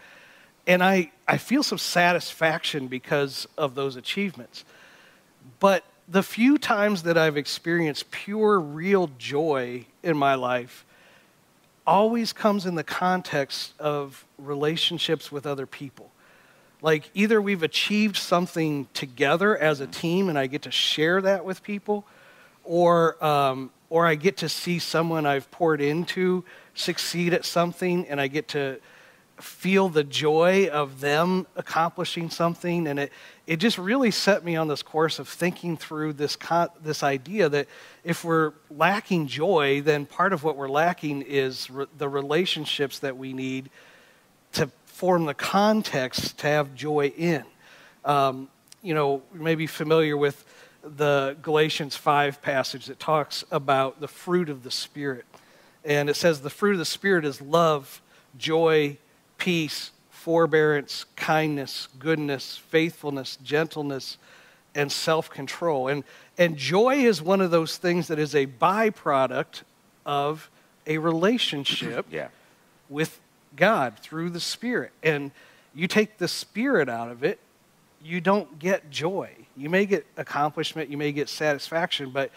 And 0.65 0.81
I, 0.81 1.11
I 1.27 1.39
feel 1.39 1.61
some 1.61 1.77
satisfaction 1.77 2.87
because 2.87 3.45
of 3.57 3.75
those 3.75 3.97
achievements. 3.97 4.63
But 5.59 5.83
the 6.07 6.23
few 6.23 6.57
times 6.57 7.03
that 7.03 7.17
I've 7.17 7.35
experienced 7.35 8.09
pure, 8.09 8.57
real 8.57 9.09
joy 9.17 9.85
in 10.03 10.15
my 10.15 10.35
life 10.35 10.85
always 11.85 12.31
comes 12.31 12.65
in 12.65 12.75
the 12.75 12.83
context 12.83 13.73
of 13.77 14.25
relationships 14.37 15.33
with 15.33 15.45
other 15.45 15.65
people. 15.65 16.12
Like 16.83 17.09
either 17.13 17.41
we've 17.41 17.63
achieved 17.63 18.17
something 18.17 18.87
together 18.93 19.57
as 19.57 19.79
a 19.79 19.87
team 19.87 20.27
and 20.27 20.37
I 20.37 20.47
get 20.47 20.63
to 20.63 20.71
share 20.71 21.21
that 21.21 21.45
with 21.45 21.63
people, 21.63 22.05
or, 22.65 23.23
um, 23.23 23.71
or 23.89 24.05
I 24.05 24.15
get 24.15 24.37
to 24.37 24.49
see 24.49 24.79
someone 24.79 25.25
I've 25.25 25.49
poured 25.49 25.79
into 25.79 26.43
succeed 26.75 27.33
at 27.33 27.45
something 27.45 28.05
and 28.07 28.19
I 28.19 28.27
get 28.27 28.49
to 28.49 28.81
feel 29.39 29.87
the 29.87 30.03
joy 30.03 30.67
of 30.67 30.99
them 30.99 31.47
accomplishing 31.55 32.29
something. 32.29 32.85
And 32.87 32.99
it, 32.99 33.13
it 33.47 33.57
just 33.57 33.77
really 33.77 34.11
set 34.11 34.43
me 34.43 34.57
on 34.57 34.67
this 34.67 34.83
course 34.83 35.19
of 35.19 35.29
thinking 35.29 35.77
through 35.77 36.13
this, 36.13 36.37
this 36.81 37.01
idea 37.01 37.47
that 37.47 37.67
if 38.03 38.25
we're 38.25 38.51
lacking 38.69 39.27
joy 39.27 39.81
then 39.81 40.05
part 40.05 40.33
of 40.33 40.43
what 40.43 40.57
we're 40.57 40.67
lacking 40.67 41.21
is 41.21 41.69
re- 41.69 41.85
the 41.97 42.09
relationships 42.09 42.99
that 42.99 43.15
we 43.15 43.31
need 43.31 43.69
to 44.53 44.69
form 44.85 45.25
the 45.25 45.33
context 45.33 46.39
to 46.39 46.47
have 46.47 46.73
joy 46.75 47.07
in 47.17 47.43
um, 48.05 48.47
you 48.81 48.93
know 48.93 49.21
you 49.33 49.41
may 49.41 49.55
be 49.55 49.67
familiar 49.67 50.15
with 50.17 50.45
the 50.83 51.35
galatians 51.41 51.95
5 51.95 52.41
passage 52.41 52.87
that 52.87 52.99
talks 52.99 53.43
about 53.51 53.99
the 53.99 54.07
fruit 54.07 54.49
of 54.49 54.63
the 54.63 54.71
spirit 54.71 55.25
and 55.85 56.09
it 56.09 56.15
says 56.15 56.41
the 56.41 56.49
fruit 56.49 56.73
of 56.73 56.79
the 56.79 56.85
spirit 56.85 57.25
is 57.25 57.41
love 57.41 58.01
joy 58.37 58.97
peace, 59.43 59.91
forbearance, 60.09 61.05
kindness, 61.17 61.89
goodness, 61.99 62.55
faithfulness, 62.69 63.37
gentleness, 63.43 64.17
and 64.73 64.89
self 64.89 65.29
control. 65.29 65.89
And, 65.89 66.05
and 66.37 66.55
joy 66.55 66.95
is 67.05 67.21
one 67.21 67.41
of 67.41 67.51
those 67.51 67.75
things 67.75 68.07
that 68.07 68.19
is 68.19 68.33
a 68.35 68.47
byproduct 68.47 69.63
of 70.05 70.49
a 70.87 70.97
relationship 70.97 72.05
Yeah. 72.11 72.29
with 72.87 73.19
God 73.55 73.99
through 73.99 74.29
the 74.31 74.39
Spirit. 74.39 74.91
And 75.01 75.31
you 75.73 75.87
take 75.87 76.17
the 76.17 76.27
Spirit 76.27 76.89
out 76.89 77.09
of 77.11 77.23
it, 77.23 77.39
you 78.03 78.19
don't 78.21 78.59
get 78.59 78.89
joy. 78.89 79.31
You 79.55 79.69
may 79.69 79.85
get 79.85 80.05
accomplishment, 80.17 80.89
you 80.89 80.97
may 80.97 81.11
get 81.11 81.29
satisfaction, 81.29 82.09
but 82.11 82.31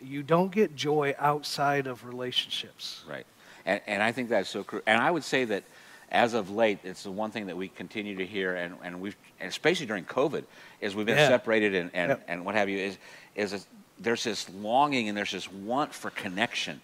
you 0.00 0.22
don't 0.22 0.50
get 0.50 0.74
joy 0.74 1.14
outside 1.18 1.86
of 1.86 2.04
relationships. 2.06 3.02
Right. 3.08 3.26
And, 3.66 3.80
and 3.86 4.02
I 4.02 4.12
think 4.12 4.30
that's 4.30 4.48
so 4.48 4.64
crucial. 4.64 4.84
And 4.86 5.00
I 5.00 5.10
would 5.10 5.24
say 5.24 5.44
that 5.44 5.64
as 6.10 6.34
of 6.34 6.50
late, 6.50 6.78
it's 6.82 7.02
the 7.02 7.10
one 7.10 7.30
thing 7.30 7.46
that 7.46 7.56
we 7.56 7.68
continue 7.68 8.16
to 8.16 8.26
hear, 8.26 8.54
and, 8.56 8.74
and 8.82 9.00
we've, 9.00 9.16
especially 9.40 9.86
during 9.86 10.04
COVID, 10.04 10.44
is 10.80 10.96
we've 10.96 11.06
been 11.06 11.18
Yeah. 11.18 11.28
separated 11.28 11.74
and, 11.74 11.90
and, 11.92 12.08
Yep. 12.10 12.24
and 12.28 12.44
what 12.44 12.54
have 12.54 12.68
you, 12.68 12.78
is, 12.78 12.98
is 13.36 13.52
a, 13.52 13.60
there's 13.98 14.24
this 14.24 14.48
longing 14.48 15.08
and 15.08 15.16
there's 15.16 15.32
this 15.32 15.52
want 15.52 15.92
for 15.94 16.10
connection. 16.10 16.80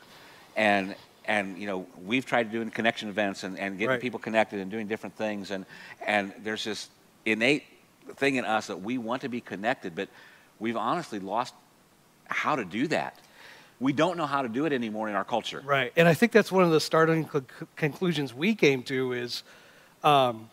And, 0.55 0.95
and 1.27 1.59
you 1.59 1.67
know, 1.67 1.87
we've 2.05 2.25
tried 2.25 2.51
doing 2.51 2.71
connection 2.71 3.09
events 3.09 3.45
and, 3.45 3.59
and 3.59 3.79
getting 3.79 3.91
Right. 3.91 4.01
people 4.01 4.21
connected 4.21 4.61
and 4.61 4.71
doing 4.71 4.87
different 4.87 5.17
things. 5.17 5.51
And, 5.51 5.67
and 6.07 6.33
there's 6.43 6.65
this 6.65 6.89
innate 7.25 7.65
thing 8.17 8.37
in 8.37 8.45
us 8.45 8.69
that 8.69 8.81
we 8.81 8.99
want 8.99 9.23
to 9.23 9.29
be 9.29 9.41
connected, 9.41 9.95
but 9.95 10.09
we've 10.59 10.77
honestly 10.77 11.19
lost 11.19 11.55
how 12.29 12.57
to 12.57 12.65
do 12.65 12.87
that. 12.89 13.19
We 13.79 13.93
don't 13.93 14.17
know 14.17 14.27
how 14.27 14.43
to 14.43 14.49
do 14.49 14.65
it 14.65 14.73
anymore 14.73 15.09
in 15.09 15.15
our 15.15 15.25
culture. 15.25 15.63
Right. 15.65 15.93
And 15.97 16.09
I 16.09 16.15
think 16.15 16.33
that's 16.33 16.51
one 16.51 16.65
of 16.65 16.71
the 16.71 16.81
startling 16.81 17.27
co- 17.27 17.45
conclusions 17.77 18.33
we 18.33 18.55
came 18.55 18.83
to 18.85 19.13
is 19.13 19.43
um, 20.03 20.49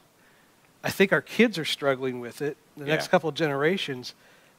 I 0.84 0.90
think 0.90 1.14
our 1.14 1.22
kids 1.22 1.58
are 1.58 1.66
struggling 1.66 2.20
with 2.20 2.42
it, 2.42 2.58
the 2.76 2.86
next 2.86 3.08
couple 3.10 3.30
of 3.30 3.36
generations, 3.36 4.14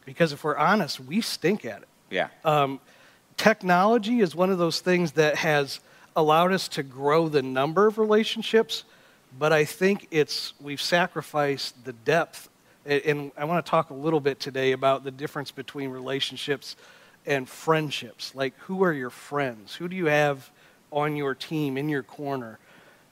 because 0.07 0.33
if 0.33 0.45
we're 0.45 0.57
honest, 0.57 1.01
we 1.01 1.21
stink 1.21 1.65
at 1.65 1.83
it. 1.83 1.89
Yeah. 2.11 2.29
Um, 2.45 2.81
technology 3.37 4.21
is 4.21 4.35
one 4.35 4.51
of 4.51 4.59
those 4.59 4.81
things 4.81 5.13
that 5.13 5.37
has 5.37 5.81
allowed 6.17 6.53
us 6.53 6.69
to 6.69 6.83
grow 6.83 7.29
the 7.29 7.43
number 7.43 7.87
of 7.87 7.99
relationships, 7.99 8.85
but 9.39 9.53
I 9.53 9.65
think 9.65 10.07
it's 10.11 10.55
we've 10.61 10.81
sacrificed 10.81 11.85
the 11.85 11.93
depth. 11.93 12.49
And 12.87 13.33
I 13.37 13.45
want 13.45 13.65
to 13.65 13.71
talk 13.71 13.91
a 13.91 13.95
little 13.95 14.21
bit 14.21 14.39
today 14.41 14.73
about 14.73 15.05
the 15.05 15.11
difference 15.11 15.51
between 15.51 15.91
relationships 15.91 16.77
and 17.27 17.49
friendships. 17.49 18.35
Like, 18.35 18.55
who 18.59 18.85
are 18.85 18.93
your 18.93 19.11
friends? 19.11 19.75
Who 19.75 19.89
do 19.89 19.97
you 19.97 20.07
have 20.07 20.51
on 20.91 21.17
your 21.17 21.35
team, 21.35 21.79
in 21.79 21.89
your 21.89 22.03
corner? 22.03 22.59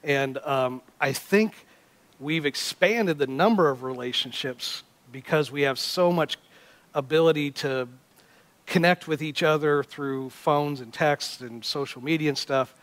And 0.04 0.38
um, 0.38 0.82
I 1.00 1.12
think 1.12 1.54
we've 2.20 2.44
expanded 2.44 3.18
the 3.18 3.26
number 3.26 3.70
of 3.70 3.82
relationships 3.82 4.82
because 5.10 5.50
we 5.50 5.62
have 5.62 5.78
so 5.78 6.12
much 6.12 6.38
ability 6.94 7.50
to 7.50 7.88
connect 8.66 9.08
with 9.08 9.22
each 9.22 9.42
other 9.42 9.82
through 9.82 10.30
phones 10.30 10.80
and 10.80 10.92
texts 10.92 11.40
and 11.40 11.64
social 11.64 12.02
media 12.02 12.28
and 12.28 12.38
stuff. 12.38 12.74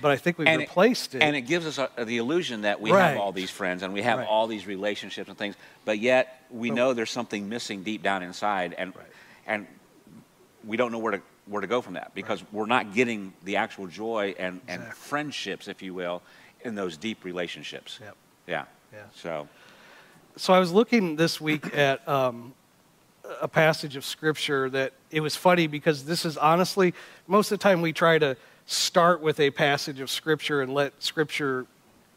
But 0.00 0.10
I 0.10 0.16
think 0.16 0.38
we've 0.38 0.48
And 0.48 0.60
replaced 0.60 1.14
it. 1.14 1.22
And 1.22 1.36
it 1.36 1.42
gives 1.42 1.66
us 1.66 1.78
a, 1.96 2.04
the 2.04 2.18
illusion 2.18 2.62
that 2.62 2.80
we 2.80 2.90
Right. 2.92 3.10
have 3.10 3.18
all 3.18 3.32
these 3.32 3.50
friends 3.50 3.82
and 3.82 3.92
we 3.92 4.02
have 4.02 4.18
Right. 4.18 4.28
all 4.28 4.46
these 4.46 4.66
relationships 4.66 5.28
and 5.28 5.36
things, 5.38 5.56
but 5.84 5.98
yet 5.98 6.42
we 6.50 6.70
But- 6.70 6.74
know 6.76 6.94
there's 6.94 7.10
something 7.10 7.48
missing 7.48 7.82
deep 7.82 8.02
down 8.02 8.22
inside, 8.22 8.74
and 8.78 8.94
Right. 8.96 9.06
and 9.46 9.66
we 10.64 10.76
don't 10.76 10.92
know 10.92 10.98
where 10.98 11.12
to 11.12 11.22
where 11.46 11.60
to 11.62 11.66
go 11.66 11.80
from 11.80 11.94
that 11.94 12.14
because 12.14 12.44
we're 12.52 12.66
not 12.66 12.94
getting 12.94 13.32
the 13.42 13.56
actual 13.56 13.88
joy 13.88 14.36
and, 14.38 14.60
and 14.68 14.84
friendships, 14.94 15.66
if 15.66 15.82
you 15.82 15.92
will, 15.92 16.22
in 16.60 16.76
those 16.76 16.96
deep 16.96 17.24
relationships. 17.24 17.98
Yep. 18.00 18.16
Yeah. 18.46 18.64
Yeah. 18.92 18.98
So 19.14 19.48
so 20.36 20.52
I 20.52 20.60
was 20.60 20.70
looking 20.70 21.16
this 21.16 21.40
week 21.40 21.74
at 21.76 22.06
um, 22.08 22.54
a 23.40 23.48
passage 23.48 23.96
of 23.96 24.04
scripture 24.04 24.70
that 24.70 24.92
it 25.10 25.20
was 25.20 25.34
funny 25.34 25.66
because 25.66 26.04
this 26.04 26.24
is 26.24 26.36
honestly 26.36 26.94
most 27.26 27.50
of 27.50 27.58
the 27.58 27.62
time 27.62 27.80
we 27.82 27.92
try 27.92 28.18
to 28.18 28.36
start 28.70 29.20
with 29.20 29.40
a 29.40 29.50
passage 29.50 29.98
of 29.98 30.08
scripture 30.08 30.62
and 30.62 30.72
let 30.72 30.92
scripture 31.02 31.66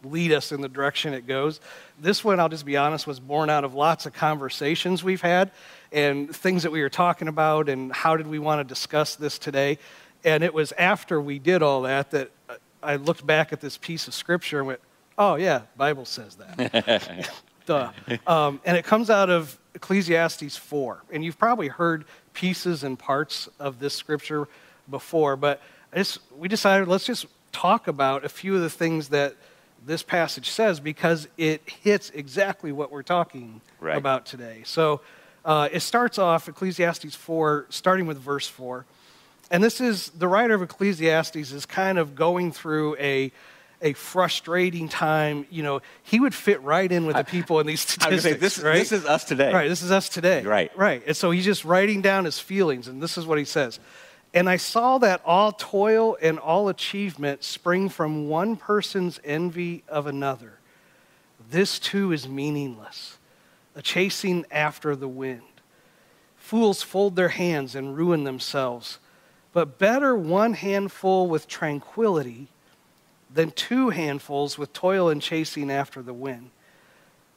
lead 0.03 0.31
us 0.31 0.51
in 0.51 0.61
the 0.61 0.69
direction 0.69 1.13
it 1.13 1.25
goes. 1.25 1.59
This 1.99 2.23
one, 2.23 2.39
I'll 2.39 2.49
just 2.49 2.65
be 2.65 2.77
honest, 2.77 3.07
was 3.07 3.19
born 3.19 3.49
out 3.49 3.63
of 3.63 3.73
lots 3.73 4.05
of 4.05 4.13
conversations 4.13 5.03
we've 5.03 5.21
had 5.21 5.49
and 5.91 6.33
things 6.35 6.63
that 6.63 6.71
we 6.71 6.81
were 6.81 6.89
talking 6.89 7.27
about 7.27 7.69
and 7.69 7.91
how 7.91 8.17
did 8.17 8.27
we 8.27 8.37
want 8.37 8.59
to 8.59 8.63
discuss 8.63 9.15
this 9.15 9.39
today. 9.39 9.79
And 10.23 10.43
it 10.43 10.53
was 10.53 10.73
after 10.73 11.19
we 11.19 11.39
did 11.39 11.63
all 11.63 11.81
that 11.83 12.11
that 12.11 12.29
I 12.83 12.97
looked 12.97 13.25
back 13.25 13.51
at 13.51 13.59
this 13.59 13.77
piece 13.77 14.07
of 14.07 14.13
scripture 14.13 14.59
and 14.59 14.67
went, 14.67 14.79
oh, 15.17 15.35
yeah, 15.35 15.61
Bible 15.75 16.05
says 16.05 16.35
that. 16.35 17.31
duh. 17.65 17.91
Um, 18.27 18.61
and 18.63 18.77
it 18.77 18.85
comes 18.85 19.09
out 19.09 19.31
of 19.31 19.57
Ecclesiastes 19.73 20.55
4. 20.55 21.03
And 21.11 21.25
you've 21.25 21.39
probably 21.39 21.69
heard 21.69 22.05
pieces 22.33 22.83
and 22.83 22.99
parts 22.99 23.49
of 23.59 23.79
this 23.79 23.95
scripture 23.95 24.47
before, 24.89 25.35
but 25.35 25.61
just, 25.95 26.19
we 26.37 26.47
decided 26.47 26.87
let's 26.87 27.05
just 27.05 27.25
talk 27.51 27.87
about 27.87 28.25
a 28.25 28.29
few 28.29 28.55
of 28.55 28.61
the 28.61 28.69
things 28.69 29.09
that 29.09 29.35
this 29.85 30.03
passage 30.03 30.49
says 30.49 30.79
because 30.79 31.27
it 31.37 31.61
hits 31.83 32.09
exactly 32.11 32.71
what 32.71 32.91
we're 32.91 33.03
talking 33.03 33.61
right. 33.79 33.97
about 33.97 34.25
today. 34.25 34.61
So 34.65 35.01
uh, 35.45 35.69
it 35.71 35.81
starts 35.81 36.17
off, 36.17 36.47
Ecclesiastes 36.47 37.15
4, 37.15 37.67
starting 37.69 38.07
with 38.07 38.17
verse 38.17 38.47
4. 38.47 38.85
And 39.51 39.63
this 39.63 39.81
is 39.81 40.09
the 40.09 40.27
writer 40.27 40.53
of 40.53 40.61
Ecclesiastes 40.61 41.51
is 41.51 41.65
kind 41.65 41.97
of 41.97 42.15
going 42.15 42.51
through 42.51 42.95
a 42.97 43.31
a 43.83 43.93
frustrating 43.93 44.87
time. 44.87 45.45
You 45.51 45.61
know, 45.61 45.81
he 46.03 46.19
would 46.19 46.33
fit 46.33 46.61
right 46.61 46.89
in 46.89 47.05
with 47.05 47.17
the 47.17 47.23
people 47.25 47.59
in 47.59 47.67
these 47.67 47.81
statistics. 47.87 48.23
Say, 48.23 48.33
this, 48.33 48.57
right? 48.59 48.79
this 48.79 48.93
is 48.93 49.05
us 49.05 49.25
today. 49.25 49.53
Right, 49.53 49.67
this 49.67 49.81
is 49.81 49.91
us 49.91 50.09
today. 50.09 50.41
Right. 50.41 50.75
Right. 50.75 51.03
And 51.05 51.15
so 51.15 51.31
he's 51.31 51.45
just 51.45 51.65
writing 51.65 52.01
down 52.01 52.25
his 52.25 52.39
feelings, 52.39 52.87
and 52.87 53.03
this 53.03 53.17
is 53.17 53.25
what 53.25 53.37
he 53.37 53.45
says. 53.45 53.79
And 54.33 54.49
I 54.49 54.57
saw 54.57 54.97
that 54.97 55.21
all 55.25 55.51
toil 55.51 56.17
and 56.21 56.39
all 56.39 56.67
achievement 56.67 57.43
spring 57.43 57.87
from 57.87 58.27
one 58.27 58.55
person's 58.55 59.19
envy 59.23 59.83
of 59.87 60.07
another. 60.07 60.59
This 61.51 61.77
too 61.77 62.11
is 62.11 62.27
meaningless, 62.27 63.19
a 63.75 63.81
chasing 63.81 64.45
after 64.49 64.95
the 64.95 65.07
wind. 65.07 65.43
Fools 66.35 66.81
fold 66.81 67.15
their 67.15 67.29
hands 67.29 67.75
and 67.75 67.95
ruin 67.95 68.23
themselves. 68.23 68.97
But 69.53 69.77
better 69.77 70.15
one 70.15 70.53
handful 70.53 71.27
with 71.27 71.47
tranquility 71.47 72.47
than 73.31 73.51
two 73.51 73.91
handfuls 73.91 74.57
with 74.57 74.73
toil 74.73 75.09
and 75.09 75.21
chasing 75.21 75.71
after 75.71 76.01
the 76.01 76.13
wind. 76.13 76.49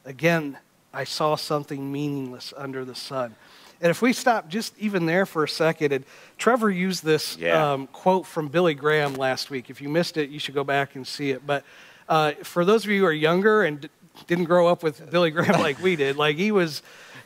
Again, 0.03 0.57
I 0.93 1.03
saw 1.03 1.35
something 1.35 1.91
meaningless 1.91 2.53
under 2.57 2.83
the 2.83 2.95
sun. 2.95 3.35
And 3.79 3.91
if 3.91 4.01
we 4.01 4.13
stop 4.13 4.49
just 4.49 4.77
even 4.79 5.05
there 5.05 5.25
for 5.25 5.43
a 5.43 5.49
second, 5.49 5.91
and 5.91 6.05
Trevor 6.37 6.69
used 6.69 7.03
this 7.03 7.37
yeah. 7.37 7.73
um, 7.73 7.87
quote 7.87 8.25
from 8.25 8.47
Billy 8.47 8.73
Graham 8.73 9.13
last 9.13 9.49
week. 9.49 9.69
If 9.69 9.81
you 9.81 9.89
missed 9.89 10.17
it, 10.17 10.29
you 10.29 10.39
should 10.39 10.55
go 10.55 10.63
back 10.63 10.95
and 10.95 11.05
see 11.05 11.31
it. 11.31 11.45
But 11.45 11.63
uh, 12.09 12.31
for 12.43 12.65
those 12.65 12.85
of 12.85 12.89
you 12.89 13.01
who 13.01 13.05
are 13.05 13.13
younger 13.13 13.63
and 13.63 13.81
d- 13.81 13.89
didn't 14.25 14.45
grow 14.45 14.67
up 14.67 14.81
with 14.81 15.11
Billy 15.11 15.29
Graham 15.29 15.59
like 15.61 15.81
we 15.81 15.95
did, 15.95 16.15
like 16.15 16.37
he 16.37 16.51
was, 16.51 16.81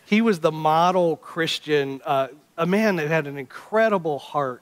he 0.05 0.21
was 0.21 0.39
the 0.39 0.51
model 0.51 1.15
Christian, 1.15 2.01
uh, 2.05 2.27
a 2.57 2.65
man 2.65 2.97
that 2.97 3.07
had 3.07 3.27
an 3.27 3.37
incredible 3.37 4.19
heart 4.19 4.61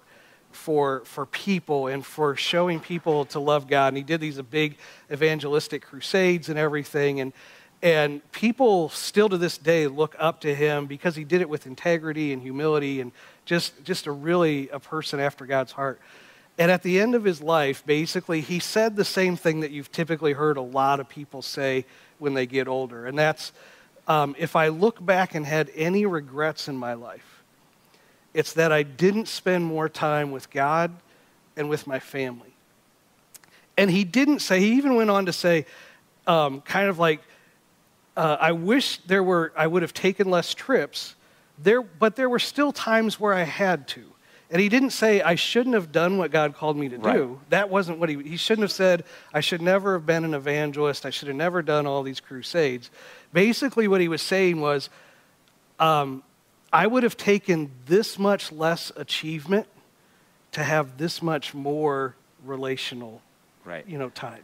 for, 0.51 1.03
for 1.05 1.25
people 1.25 1.87
and 1.87 2.05
for 2.05 2.35
showing 2.35 2.79
people 2.79 3.25
to 3.25 3.39
love 3.39 3.67
God. 3.67 3.89
And 3.89 3.97
he 3.97 4.03
did 4.03 4.21
these 4.21 4.39
big 4.41 4.77
evangelistic 5.11 5.83
crusades 5.83 6.49
and 6.49 6.59
everything. 6.59 7.19
And, 7.19 7.33
and 7.81 8.29
people 8.31 8.89
still 8.89 9.29
to 9.29 9.37
this 9.37 9.57
day 9.57 9.87
look 9.87 10.15
up 10.19 10.41
to 10.41 10.53
him 10.53 10.85
because 10.85 11.15
he 11.15 11.23
did 11.23 11.41
it 11.41 11.49
with 11.49 11.65
integrity 11.65 12.33
and 12.33 12.41
humility 12.41 12.99
and 12.99 13.11
just, 13.45 13.83
just 13.83 14.05
a 14.05 14.11
really 14.11 14.69
a 14.69 14.79
person 14.79 15.19
after 15.19 15.45
God's 15.45 15.71
heart. 15.71 15.99
And 16.57 16.69
at 16.69 16.83
the 16.83 16.99
end 16.99 17.15
of 17.15 17.23
his 17.23 17.41
life, 17.41 17.85
basically, 17.85 18.41
he 18.41 18.59
said 18.59 18.97
the 18.97 19.05
same 19.05 19.37
thing 19.37 19.61
that 19.61 19.71
you've 19.71 19.91
typically 19.93 20.33
heard 20.33 20.57
a 20.57 20.61
lot 20.61 20.99
of 20.99 21.07
people 21.07 21.41
say 21.41 21.85
when 22.17 22.33
they 22.33 22.45
get 22.45 22.67
older. 22.67 23.05
And 23.05 23.17
that's 23.17 23.53
um, 24.09 24.35
if 24.37 24.57
I 24.57 24.67
look 24.67 25.03
back 25.03 25.35
and 25.35 25.45
had 25.45 25.71
any 25.73 26.05
regrets 26.05 26.67
in 26.67 26.75
my 26.75 26.95
life, 26.95 27.43
it's 28.33 28.53
that 28.53 28.73
I 28.73 28.83
didn't 28.83 29.29
spend 29.29 29.63
more 29.65 29.87
time 29.87 30.31
with 30.31 30.49
God 30.49 30.91
and 31.55 31.69
with 31.69 31.87
my 31.87 31.99
family. 31.99 32.53
And 33.77 33.89
he 33.89 34.03
didn't 34.03 34.39
say, 34.39 34.59
he 34.59 34.73
even 34.73 34.95
went 34.95 35.09
on 35.09 35.27
to 35.27 35.33
say, 35.33 35.65
um, 36.27 36.59
kind 36.61 36.89
of 36.89 36.99
like, 36.99 37.21
uh, 38.19 38.37
I 38.41 38.51
wish 38.51 38.97
there 39.07 39.23
were, 39.23 39.53
I 39.55 39.65
would 39.65 39.81
have 39.81 39.93
taken 39.93 40.29
less 40.29 40.53
trips, 40.53 41.15
there, 41.57 41.81
but 41.81 42.17
there 42.17 42.27
were 42.27 42.39
still 42.39 42.73
times 42.73 43.17
where 43.17 43.33
I 43.33 43.43
had 43.43 43.87
to. 43.89 44.03
And 44.51 44.61
he 44.61 44.67
didn't 44.67 44.89
say, 44.89 45.21
I 45.21 45.35
shouldn't 45.35 45.73
have 45.73 45.93
done 45.93 46.17
what 46.17 46.29
God 46.29 46.53
called 46.53 46.75
me 46.75 46.89
to 46.89 46.97
do. 46.97 47.39
That 47.49 47.69
wasn't 47.69 47.97
what 47.97 48.09
he, 48.09 48.21
he 48.21 48.35
shouldn't 48.35 48.63
have 48.63 48.73
said, 48.73 49.05
I 49.33 49.39
should 49.39 49.61
never 49.61 49.93
have 49.93 50.05
been 50.05 50.25
an 50.25 50.33
evangelist. 50.33 51.05
I 51.05 51.11
should 51.11 51.29
have 51.29 51.37
never 51.37 51.61
done 51.61 51.87
all 51.87 52.03
these 52.03 52.19
crusades. 52.19 52.91
Basically, 53.31 53.87
what 53.87 54.01
he 54.01 54.09
was 54.09 54.21
saying 54.21 54.59
was, 54.59 54.89
um, 55.79 56.21
I 56.73 56.87
would 56.87 57.03
have 57.03 57.15
taken 57.15 57.71
this 57.85 58.19
much 58.19 58.51
less 58.51 58.91
achievement 58.97 59.67
to 60.51 60.63
have 60.63 60.97
this 60.97 61.21
much 61.21 61.53
more 61.53 62.15
relational, 62.43 63.21
right. 63.63 63.87
you 63.87 63.97
know, 63.97 64.09
time. 64.09 64.43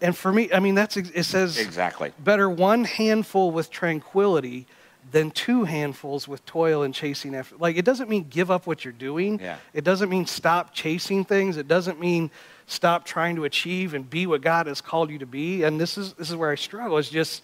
And 0.00 0.16
for 0.16 0.32
me, 0.32 0.50
I 0.52 0.60
mean, 0.60 0.74
that's 0.74 0.96
it 0.96 1.24
says 1.24 1.58
exactly 1.58 2.12
better 2.18 2.48
one 2.48 2.84
handful 2.84 3.50
with 3.50 3.70
tranquility 3.70 4.66
than 5.10 5.30
two 5.30 5.64
handfuls 5.64 6.28
with 6.28 6.44
toil 6.44 6.82
and 6.82 6.94
chasing 6.94 7.34
after. 7.34 7.56
Like, 7.56 7.76
it 7.76 7.84
doesn't 7.84 8.10
mean 8.10 8.26
give 8.28 8.50
up 8.50 8.66
what 8.66 8.84
you're 8.84 8.92
doing. 8.92 9.40
Yeah. 9.40 9.56
It 9.72 9.82
doesn't 9.82 10.10
mean 10.10 10.26
stop 10.26 10.74
chasing 10.74 11.24
things. 11.24 11.56
It 11.56 11.66
doesn't 11.66 11.98
mean 11.98 12.30
stop 12.66 13.04
trying 13.04 13.36
to 13.36 13.44
achieve 13.44 13.94
and 13.94 14.08
be 14.08 14.26
what 14.26 14.42
God 14.42 14.66
has 14.66 14.80
called 14.80 15.10
you 15.10 15.18
to 15.18 15.26
be. 15.26 15.62
And 15.62 15.80
this 15.80 15.96
is 15.98 16.12
this 16.14 16.30
is 16.30 16.36
where 16.36 16.50
I 16.50 16.56
struggle. 16.56 16.98
Is 16.98 17.08
just 17.08 17.42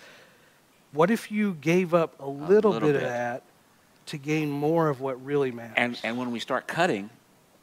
what 0.93 1.11
if 1.11 1.31
you 1.31 1.55
gave 1.55 1.95
up 1.95 2.15
a 2.21 2.29
little, 2.29 2.73
a 2.73 2.75
little 2.75 2.89
bit, 2.89 3.01
bit 3.01 3.03
of 3.03 3.09
that 3.09 3.43
to 4.07 4.19
gain 4.19 4.51
more 4.51 4.89
of 4.89 5.01
what 5.01 5.25
really 5.25 5.51
matters. 5.51 5.75
And, 5.77 6.01
and 6.05 6.19
when 6.19 6.31
we 6.31 6.39
start 6.39 6.67
cutting, 6.67 7.11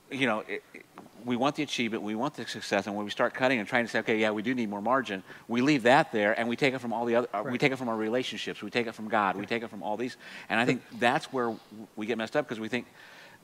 you 0.10 0.26
know, 0.26 0.40
it, 0.48 0.64
it, 0.74 0.86
we 1.26 1.36
want 1.36 1.56
the 1.56 1.64
achievement, 1.64 2.04
we 2.04 2.16
want 2.16 2.34
the 2.36 2.46
success, 2.48 2.88
and 2.88 2.96
when 2.96 3.06
we 3.06 3.12
start 3.12 3.34
cutting 3.34 3.60
and 3.60 3.68
trying 3.68 3.86
to 3.86 3.92
say, 3.92 4.00
okay, 4.00 4.18
yeah, 4.18 4.32
we 4.32 4.42
do 4.42 4.54
need 4.54 4.70
more 4.70 4.82
margin, 4.82 5.24
we 5.48 5.62
leave 5.62 5.84
that 5.84 6.12
there 6.12 6.38
and 6.38 6.48
we 6.48 6.56
take 6.56 6.74
it 6.74 6.80
from 6.80 6.94
all 6.94 7.06
the 7.06 7.16
other, 7.16 7.28
uh, 7.34 7.42
right. 7.42 7.52
we 7.52 7.58
take 7.58 7.72
it 7.72 7.78
from 7.78 7.90
our 7.90 7.96
relationships, 7.96 8.62
we 8.62 8.70
take 8.70 8.88
it 8.88 8.94
from 8.94 9.08
God, 9.08 9.36
we 9.36 9.46
take 9.46 9.64
it 9.64 9.70
from 9.70 9.84
all 9.84 9.98
these, 9.98 10.18
and 10.50 10.60
I 10.60 10.66
think 10.66 10.82
that's 11.00 11.32
where 11.32 11.56
we 11.96 12.06
get 12.06 12.18
messed 12.18 12.36
up 12.36 12.46
because 12.46 12.60
we 12.60 12.68
think 12.68 12.88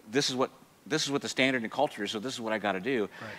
this 0.09 0.29
is 0.29 0.35
what 0.35 0.51
this 0.85 1.03
is 1.03 1.11
what 1.11 1.21
the 1.21 1.29
standard 1.29 1.63
and 1.63 1.71
culture 1.71 2.03
is, 2.03 2.11
so 2.11 2.19
this 2.19 2.33
is 2.33 2.39
what 2.39 2.53
I 2.53 2.59
got 2.59 2.73
to 2.73 2.79
do. 2.79 3.09
Right. 3.21 3.31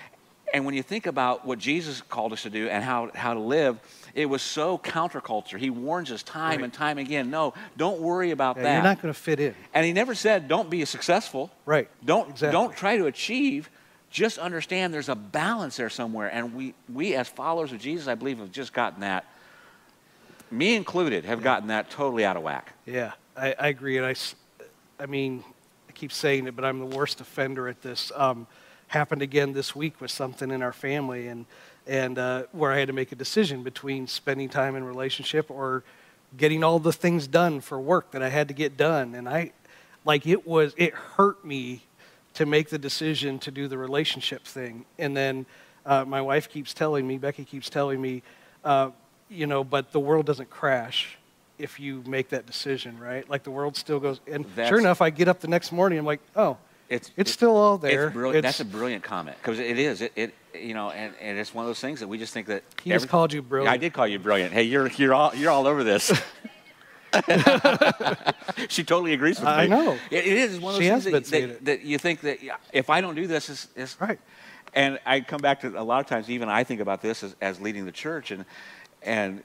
And 0.53 0.65
when 0.65 0.75
you 0.75 0.83
think 0.83 1.07
about 1.07 1.45
what 1.45 1.59
Jesus 1.59 2.01
called 2.01 2.33
us 2.33 2.43
to 2.43 2.51
do 2.51 2.69
and 2.69 2.83
how, 2.83 3.11
how 3.15 3.35
to 3.35 3.41
live, 3.41 3.79
it 4.15 4.27
was 4.27 4.41
so 4.41 4.79
counterculture. 4.79 5.59
He 5.59 5.71
warns 5.71 6.11
us 6.11 6.23
time 6.23 6.57
right. 6.57 6.65
and 6.65 6.73
time 6.73 6.99
again 6.99 7.31
no, 7.31 7.55
don't 7.77 8.01
worry 8.01 8.31
about 8.31 8.57
yeah, 8.57 8.63
that. 8.63 8.75
You're 8.75 8.83
not 8.83 9.03
going 9.03 9.13
to 9.13 9.21
fit 9.21 9.41
in. 9.41 9.55
And 9.75 9.85
he 9.85 9.93
never 9.93 10.15
said, 10.15 10.49
don't 10.49 10.71
be 10.71 10.85
successful. 10.85 11.51
Right. 11.67 11.89
Don't, 12.05 12.31
exactly. 12.31 12.53
don't 12.53 12.75
try 12.75 12.97
to 12.97 13.07
achieve. 13.07 13.69
Just 14.11 14.39
understand 14.39 14.95
there's 14.95 15.09
a 15.09 15.15
balance 15.15 15.77
there 15.77 15.91
somewhere. 15.91 16.29
And 16.29 16.55
we, 16.55 16.75
we, 16.93 17.15
as 17.15 17.29
followers 17.29 17.73
of 17.73 17.81
Jesus, 17.81 18.09
I 18.09 18.15
believe, 18.15 18.39
have 18.39 18.53
just 18.53 18.73
gotten 18.73 19.01
that, 19.01 19.27
me 20.51 20.75
included, 20.75 21.25
have 21.25 21.43
gotten 21.43 21.69
that 21.69 21.91
totally 21.91 22.25
out 22.25 22.37
of 22.37 22.43
whack. 22.43 22.73
Yeah, 22.87 23.13
I, 23.37 23.55
I 23.59 23.69
agree. 23.69 23.99
And 23.99 24.07
I, 24.07 24.15
I 24.99 25.07
mean, 25.07 25.45
I 25.89 25.93
keep 25.93 26.13
saying 26.13 26.47
it, 26.47 26.57
but 26.57 26.65
I'm 26.65 26.79
the 26.79 26.97
worst 26.97 27.21
offender 27.21 27.69
at 27.69 27.83
this. 27.83 28.11
Um, 28.15 28.47
happened 28.89 29.23
again 29.23 29.53
this 29.53 29.77
week 29.77 30.01
with 30.01 30.11
something 30.11 30.51
in 30.51 30.63
our 30.63 30.73
family 30.73 31.29
and 31.29 31.47
and 31.87 32.19
uh, 32.19 32.43
where 32.53 32.71
I 32.71 32.79
had 32.79 32.89
to 32.89 32.93
make 32.93 33.13
a 33.13 33.15
decision 33.15 33.63
between 33.63 34.07
spending 34.07 34.51
time 34.51 34.77
in 34.77 34.85
relationship 34.85 35.51
or 35.51 35.85
getting 36.37 36.63
all 36.63 36.79
the 36.79 36.93
things 36.93 37.27
done 37.27 37.61
for 37.61 37.81
work 37.81 38.11
that 38.11 38.23
I 38.23 38.29
had 38.29 38.49
to 38.49 38.55
get 38.55 38.77
done 38.77 39.15
and 39.15 39.29
I 39.29 39.53
like 40.05 40.27
it 40.27 40.47
was 40.47 40.75
it 40.77 40.95
hurt 40.95 41.45
me 41.45 41.83
to 42.39 42.47
make 42.47 42.69
the 42.69 42.79
decision 42.79 43.37
to 43.41 43.51
do 43.51 43.67
the 43.67 43.77
relationship 43.77 44.45
thing 44.45 44.85
and 44.97 45.17
then 45.17 45.45
uh, 45.85 46.05
my 46.05 46.21
wife 46.21 46.49
keeps 46.49 46.73
telling 46.73 47.05
me 47.05 47.19
Becky 47.19 47.45
keeps 47.45 47.69
telling 47.69 48.01
me 48.01 48.23
uh, 48.65 48.91
you 49.29 49.49
know 49.49 49.65
but 49.65 49.91
the 49.91 49.99
world 49.99 50.25
doesn't 50.25 50.49
crash 50.49 51.19
if 51.59 51.81
you 51.81 52.01
make 52.07 52.29
that 52.29 52.47
decision 52.47 52.97
right 52.97 53.29
like 53.29 53.43
the 53.43 53.51
world 53.51 53.77
still 53.77 53.99
goes 53.99 54.21
and 54.29 54.45
That's, 54.55 54.69
sure 54.69 54.79
enough 54.79 55.03
I 55.03 55.11
get 55.11 55.27
up 55.27 55.41
the 55.41 55.49
next 55.49 55.73
morning 55.73 55.99
I'm 55.99 56.07
like 56.07 56.21
oh 56.37 56.57
it's, 56.89 57.11
it's, 57.19 57.31
still 57.31 57.55
all 57.55 57.77
there. 57.77 58.07
It's 58.07 58.15
brilliant. 58.15 58.45
That's 58.45 58.61
a 58.61 58.65
brilliant 58.65 59.05
comment 59.05 59.37
because 59.43 59.59
it 59.59 59.79
is. 59.79 60.01
It, 60.01 60.11
it, 60.17 60.35
you 60.55 60.73
know, 60.73 60.89
and, 60.89 61.13
and 61.21 61.39
it's 61.39 61.53
one 61.53 61.67
of 61.67 61.69
those 61.69 61.81
things 61.81 62.01
that 62.01 62.09
we 62.09 62.17
just 62.17 62.33
think 62.33 62.47
that. 62.47 62.65
He 62.83 62.91
every, 62.93 63.01
just 63.01 63.11
called 63.11 63.31
you 63.31 63.43
brilliant. 63.43 63.71
I 63.71 63.77
did 63.77 63.93
call 63.93 64.07
you 64.07 64.19
brilliant. 64.19 64.55
Hey, 64.55 64.63
you're 64.63 64.89
you're 64.93 65.13
all 65.13 65.35
you're 65.35 65.51
all 65.51 65.67
over 65.67 65.85
this. 65.85 66.11
she 68.69 68.85
totally 68.85 69.13
agrees 69.13 69.39
with 69.39 69.49
me. 69.49 69.55
I 69.55 69.67
know. 69.67 69.93
It, 70.11 70.27
it 70.27 70.27
is 70.27 70.61
one 70.61 70.75
of 70.75 70.81
those 70.81 71.05
she 71.05 71.11
things 71.11 71.31
that, 71.31 71.49
that, 71.49 71.65
that, 71.65 71.83
you 71.83 71.99
think 71.99 72.21
that 72.23 72.39
if 72.73 72.91
I 72.91 73.01
don't 73.01 73.15
do 73.15 73.27
this, 73.27 73.49
it's, 73.49 73.69
it's 73.77 74.01
right. 74.01 74.19
And 74.75 74.99
I 75.07 75.21
come 75.21 75.41
back 75.41 75.61
to 75.61 75.81
a 75.81 75.83
lot 75.83 76.01
of 76.01 76.07
times. 76.07 76.29
Even 76.29 76.49
I 76.49 76.65
think 76.65 76.81
about 76.81 77.01
this 77.01 77.23
as, 77.23 77.35
as 77.41 77.61
leading 77.61 77.87
the 77.87 77.93
church, 77.93 78.31
and 78.31 78.45
and 79.03 79.43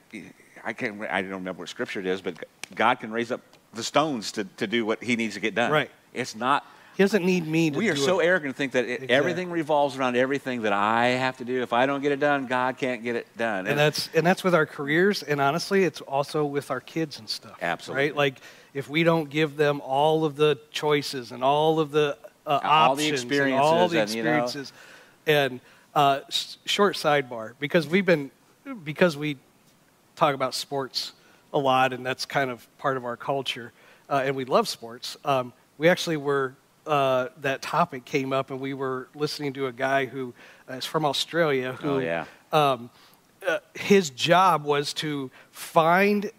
I 0.64 0.72
can't. 0.72 1.00
I 1.02 1.22
don't 1.22 1.32
remember 1.32 1.60
what 1.60 1.68
scripture 1.68 2.00
it 2.00 2.06
is, 2.06 2.20
but 2.20 2.44
God 2.74 3.00
can 3.00 3.10
raise 3.10 3.32
up 3.32 3.40
the 3.72 3.82
stones 3.82 4.32
to, 4.32 4.44
to 4.44 4.66
do 4.66 4.84
what 4.84 5.02
He 5.02 5.16
needs 5.16 5.34
to 5.34 5.40
get 5.40 5.54
done. 5.54 5.70
Right. 5.70 5.90
It's 6.12 6.36
not 6.36 6.66
he 6.96 7.02
doesn't 7.02 7.24
need 7.24 7.46
me 7.46 7.70
to 7.70 7.78
We 7.78 7.88
are 7.90 7.96
so 7.96 8.20
it. 8.20 8.26
arrogant 8.26 8.54
to 8.54 8.56
think 8.56 8.72
that 8.72 8.84
it, 8.84 8.90
exactly. 8.90 9.14
everything 9.16 9.50
revolves 9.50 9.96
around 9.96 10.16
everything 10.16 10.62
that 10.62 10.72
I 10.72 11.06
have 11.08 11.38
to 11.38 11.44
do. 11.44 11.62
If 11.62 11.72
I 11.72 11.86
don't 11.86 12.02
get 12.02 12.12
it 12.12 12.20
done, 12.20 12.46
God 12.46 12.78
can't 12.78 13.02
get 13.02 13.16
it 13.16 13.26
done. 13.36 13.60
And, 13.60 13.68
and 13.68 13.78
that's 13.78 14.08
and 14.14 14.26
that's 14.26 14.44
with 14.44 14.54
our 14.54 14.66
careers, 14.66 15.22
and 15.22 15.40
honestly, 15.40 15.84
it's 15.84 16.00
also 16.00 16.44
with 16.44 16.70
our 16.70 16.80
kids 16.80 17.18
and 17.18 17.28
stuff. 17.28 17.56
Absolutely. 17.60 18.04
Right? 18.04 18.16
Like 18.16 18.40
if 18.74 18.88
we 18.88 19.02
don't 19.02 19.28
give 19.28 19.56
them 19.56 19.80
all 19.80 20.24
of 20.24 20.36
the 20.36 20.58
choices 20.70 21.32
and 21.32 21.42
all 21.42 21.80
of 21.80 21.90
the 21.90 22.16
uh, 22.46 22.60
all 22.62 22.92
options 22.92 23.08
the 23.08 23.12
experiences, 23.14 23.52
and 23.52 23.60
all 23.60 23.88
the 23.88 24.00
and, 24.00 24.10
experiences, 24.10 24.72
you 25.26 25.32
know, 25.32 25.40
and 25.40 25.60
uh, 25.94 26.20
short 26.64 26.96
sidebar 26.96 27.52
because 27.58 27.86
we've 27.86 28.06
been 28.06 28.30
because 28.84 29.16
we 29.16 29.36
talk 30.16 30.34
about 30.34 30.54
sports 30.54 31.12
a 31.52 31.58
lot, 31.58 31.92
and 31.92 32.04
that's 32.04 32.26
kind 32.26 32.50
of 32.50 32.66
part 32.78 32.96
of 32.96 33.04
our 33.04 33.16
culture. 33.16 33.72
Uh, 34.08 34.22
and 34.24 34.36
we 34.36 34.44
love 34.44 34.68
sports. 34.68 35.16
Um, 35.24 35.52
we 35.78 35.88
actually 35.88 36.16
were, 36.16 36.54
uh, 36.86 37.28
that 37.40 37.62
topic 37.62 38.04
came 38.04 38.32
up, 38.32 38.50
and 38.50 38.60
we 38.60 38.74
were 38.74 39.08
listening 39.14 39.52
to 39.54 39.66
a 39.66 39.72
guy 39.72 40.06
who 40.06 40.34
uh, 40.68 40.80
from 40.80 41.04
Australia 41.04 41.72
who 41.74 41.90
Oh, 41.90 41.98
yeah. 41.98 42.24
um, 42.52 42.90
uh, 43.46 43.58
his 43.74 44.10
job 44.10 44.64
was 44.64 44.92
to 44.94 45.30
find 45.50 46.30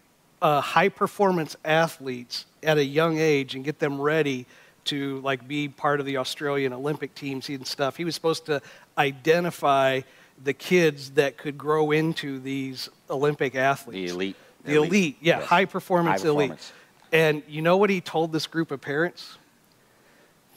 uh, 0.42 0.60
high 0.60 0.88
performance 0.88 1.56
athletes 1.64 2.46
at 2.62 2.78
a 2.78 2.84
young 2.84 3.18
age 3.18 3.54
and 3.54 3.64
get 3.64 3.78
them 3.78 4.00
ready 4.00 4.46
to 4.84 5.20
like 5.20 5.46
be 5.48 5.68
part 5.68 5.98
of 6.00 6.06
the 6.06 6.16
Australian 6.18 6.72
Olympic 6.72 7.14
teams 7.14 7.48
and 7.48 7.66
stuff. 7.66 7.96
He 7.96 8.04
was 8.04 8.14
supposed 8.14 8.46
to 8.46 8.60
identify 8.98 10.00
the 10.42 10.52
kids 10.52 11.10
that 11.12 11.36
could 11.38 11.56
grow 11.56 11.90
into 11.92 12.38
these 12.40 12.88
Olympic 13.08 13.54
athletes. 13.54 14.10
The 14.12 14.14
elite. 14.16 14.36
The 14.64 14.74
elite, 14.74 15.16
yeah, 15.20 15.38
Yes. 15.38 15.48
high 15.48 15.64
performance 15.64 16.22
High 16.22 16.28
elite. 16.28 16.50
performance. 16.50 16.72
And 17.12 17.42
you 17.48 17.62
know 17.62 17.76
what 17.76 17.88
he 17.88 18.00
told 18.00 18.32
this 18.32 18.46
group 18.48 18.70
of 18.72 18.80
parents? 18.80 19.38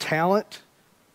Talent 0.00 0.62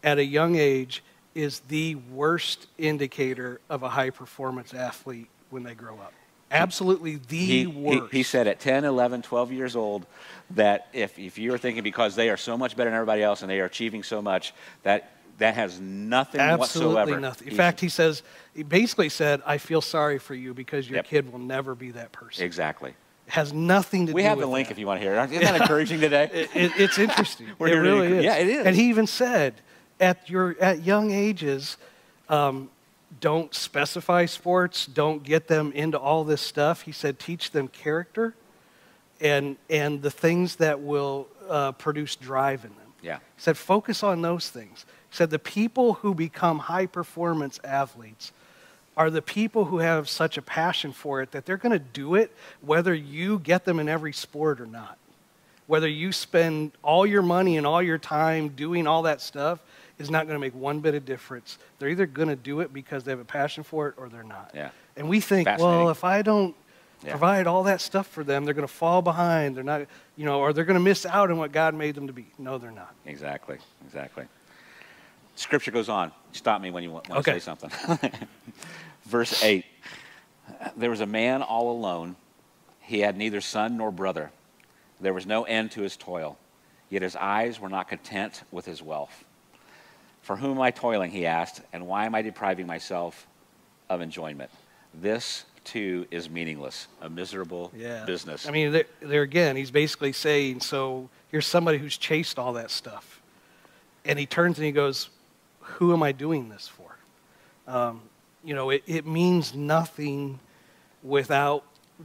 at 0.03 0.17
a 0.19 0.23
young 0.23 0.55
age 0.55 1.03
is 1.33 1.59
the 1.67 1.95
worst 1.95 2.67
indicator 2.77 3.59
of 3.69 3.83
a 3.83 3.89
high 3.89 4.09
performance 4.11 4.73
athlete 4.73 5.27
when 5.49 5.63
they 5.63 5.73
grow 5.75 5.95
up. 5.95 6.13
Absolutely 6.51 7.15
the 7.27 7.37
he, 7.37 7.59
he, 7.61 7.67
worst. 7.67 8.13
he 8.13 8.23
said 8.23 8.47
at 8.47 8.59
10, 8.59 8.85
11, 8.85 9.23
12 9.23 9.51
years 9.51 9.75
old 9.75 10.05
that 10.51 10.87
if, 10.93 11.17
if 11.19 11.37
you're 11.37 11.57
thinking 11.57 11.83
because 11.83 12.15
they 12.15 12.29
are 12.29 12.37
so 12.37 12.55
much 12.57 12.77
better 12.77 12.89
than 12.89 12.95
everybody 12.95 13.23
else 13.23 13.41
and 13.41 13.49
they 13.49 13.59
are 13.59 13.65
achieving 13.65 14.03
so 14.03 14.21
much, 14.21 14.53
that 14.83 15.11
that 15.39 15.55
has 15.55 15.81
nothing 15.81 16.39
whatsoever. 16.39 16.63
Absolutely 16.63 16.95
whatsoever. 16.95 17.19
nothing. 17.19 17.47
In 17.47 17.51
He's- 17.51 17.57
fact, 17.57 17.81
he 17.81 17.89
says, 17.89 18.23
he 18.55 18.63
basically 18.63 19.09
said, 19.09 19.41
I 19.45 19.57
feel 19.57 19.81
sorry 19.81 20.17
for 20.17 20.33
you 20.33 20.53
because 20.53 20.87
your 20.89 20.97
Yep. 20.97 21.05
kid 21.07 21.31
will 21.33 21.39
never 21.39 21.75
be 21.75 21.91
that 21.91 22.13
person. 22.13 22.45
exactly. 22.45 22.93
Has 23.27 23.51
nothing 23.53 24.07
to 24.07 24.13
We 24.13 24.21
do 24.21 24.23
We 24.25 24.29
have 24.29 24.39
the 24.39 24.45
link 24.45 24.67
that. 24.67 24.73
if 24.73 24.79
you 24.79 24.85
want 24.87 24.99
to 25.01 25.03
hear 25.03 25.15
it. 25.15 25.31
Isn't 25.31 25.43
that 25.43 25.61
encouraging 25.61 25.99
today? 25.99 26.29
It, 26.33 26.49
it, 26.55 26.71
it's 26.77 26.97
interesting. 26.99 27.47
It 27.59 27.63
really 27.63 28.13
is. 28.19 28.23
yeah, 28.23 28.35
it 28.35 28.47
is. 28.47 28.65
And 28.65 28.75
he 28.75 28.89
even 28.89 29.07
said, 29.07 29.55
at 29.99 30.29
your 30.29 30.55
at 30.61 30.83
young 30.83 31.11
ages, 31.11 31.77
um, 32.29 32.69
don't 33.21 33.53
specify 33.55 34.25
sports, 34.25 34.85
don't 34.85 35.23
get 35.23 35.47
them 35.47 35.71
into 35.71 35.97
all 35.97 36.23
this 36.23 36.41
stuff. 36.41 36.81
He 36.81 36.91
said, 36.91 37.17
teach 37.17 37.51
them 37.51 37.67
character, 37.69 38.35
and 39.21 39.57
and 39.69 40.01
the 40.01 40.11
things 40.11 40.57
that 40.57 40.81
will 40.81 41.27
uh, 41.49 41.71
produce 41.73 42.15
drive 42.15 42.63
in 42.65 42.71
them. 42.71 42.93
yeah. 43.01 43.17
He 43.17 43.41
said, 43.41 43.57
focus 43.57 44.03
on 44.03 44.21
those 44.21 44.49
things. 44.49 44.85
He 45.09 45.15
said, 45.15 45.29
the 45.29 45.39
people 45.39 45.93
who 45.93 46.13
become 46.13 46.59
high 46.59 46.85
performance 46.87 47.59
athletes 47.63 48.33
are 48.97 49.09
the 49.09 49.21
people 49.21 49.65
who 49.65 49.79
have 49.79 50.07
such 50.07 50.37
a 50.37 50.41
passion 50.41 50.91
for 50.93 51.21
it 51.21 51.31
that 51.31 51.45
they're 51.45 51.57
going 51.57 51.71
to 51.73 51.79
do 51.79 52.15
it 52.15 52.31
whether 52.61 52.93
you 52.93 53.39
get 53.39 53.65
them 53.65 53.79
in 53.79 53.89
every 53.89 54.13
sport 54.13 54.61
or 54.61 54.65
not. 54.65 54.97
Whether 55.67 55.87
you 55.87 56.11
spend 56.11 56.71
all 56.83 57.05
your 57.05 57.21
money 57.23 57.57
and 57.57 57.65
all 57.65 57.81
your 57.81 57.97
time 57.97 58.49
doing 58.49 58.85
all 58.87 59.01
that 59.03 59.19
stuff 59.19 59.59
is 59.97 60.09
not 60.11 60.27
going 60.27 60.35
to 60.35 60.39
make 60.39 60.53
one 60.53 60.79
bit 60.79 60.93
of 60.95 61.05
difference. 61.05 61.57
They're 61.79 61.89
either 61.89 62.05
going 62.05 62.27
to 62.29 62.35
do 62.35 62.59
it 62.59 62.71
because 62.71 63.03
they 63.03 63.11
have 63.11 63.19
a 63.19 63.25
passion 63.25 63.63
for 63.63 63.87
it 63.89 63.95
or 63.97 64.07
they're 64.07 64.23
not. 64.23 64.51
Yeah. 64.53 64.69
And 64.95 65.09
we 65.09 65.19
think, 65.19 65.47
well, 65.57 65.89
if 65.89 66.03
I 66.03 66.21
don't 66.21 66.55
Yeah. 67.03 67.11
provide 67.11 67.47
all 67.47 67.63
that 67.63 67.81
stuff 67.81 68.07
for 68.07 68.23
them, 68.23 68.45
they're 68.45 68.53
going 68.53 68.67
to 68.67 68.73
fall 68.73 69.01
behind. 69.01 69.55
They're 69.57 69.63
not, 69.63 69.81
you 70.15 70.25
know, 70.25 70.39
or 70.39 70.53
they're 70.53 70.65
going 70.65 70.75
to 70.79 70.83
miss 70.83 71.05
out 71.05 71.31
on 71.31 71.37
what 71.37 71.51
God 71.51 71.73
made 71.73 71.95
them 71.95 72.07
to 72.07 72.13
be. 72.13 72.27
No, 72.37 72.57
they're 72.57 72.71
not. 72.71 72.93
Exactly, 73.05 73.57
exactly. 73.85 74.25
Scripture 75.35 75.71
goes 75.71 75.89
on. 75.89 76.11
Stop 76.31 76.61
me 76.61 76.69
when 76.71 76.83
you 76.83 76.91
want, 76.91 77.09
want 77.09 77.19
Okay. 77.27 77.33
to 77.33 77.39
say 77.39 77.43
something. 77.43 77.71
Verse 79.05 79.43
8 79.43 79.65
There 80.77 80.89
was 80.89 81.01
a 81.01 81.05
man 81.05 81.41
all 81.41 81.71
alone. 81.71 82.15
He 82.81 82.99
had 82.99 83.17
neither 83.17 83.41
son 83.41 83.77
nor 83.77 83.91
brother. 83.91 84.31
There 85.01 85.13
was 85.13 85.25
no 85.25 85.43
end 85.43 85.71
to 85.71 85.81
his 85.81 85.97
toil, 85.97 86.37
yet 86.89 87.01
his 87.01 87.15
eyes 87.15 87.59
were 87.59 87.69
not 87.69 87.87
content 87.87 88.43
with 88.51 88.65
his 88.65 88.81
wealth. 88.81 89.23
For 90.21 90.35
whom 90.35 90.51
am 90.51 90.61
I 90.61 90.71
toiling, 90.71 91.11
he 91.11 91.25
asked, 91.25 91.61
and 91.73 91.85
why 91.87 92.05
am 92.05 92.15
I 92.15 92.21
depriving 92.21 92.65
myself 92.65 93.27
of 93.89 94.01
enjoyment? 94.01 94.49
This, 94.93 95.45
too, 95.63 96.07
is 96.09 96.29
meaningless, 96.29 96.87
a 97.01 97.09
miserable 97.09 97.71
Yeah. 97.75 98.05
business. 98.05 98.47
I 98.47 98.51
mean, 98.51 98.71
there, 98.71 98.85
there 99.01 99.21
again, 99.23 99.55
he's 99.55 99.71
basically 99.71 100.13
saying, 100.13 100.61
so 100.61 101.09
here's 101.29 101.45
somebody 101.45 101.77
who's 101.77 101.97
chased 101.97 102.39
all 102.39 102.53
that 102.53 102.71
stuff. 102.71 103.21
And 104.05 104.17
he 104.17 104.25
turns 104.25 104.57
and 104.57 104.65
he 104.65 104.71
goes, 104.71 105.09
who 105.59 105.91
am 105.93 106.01
I 106.01 106.11
doing 106.11 106.49
this 106.49 106.67
for? 106.67 106.95
Um, 107.67 108.01
you 108.45 108.53
know, 108.53 108.69
it, 108.69 108.83
it 108.85 109.05
means 109.05 109.55
nothing 109.55 110.39
without 111.03 111.63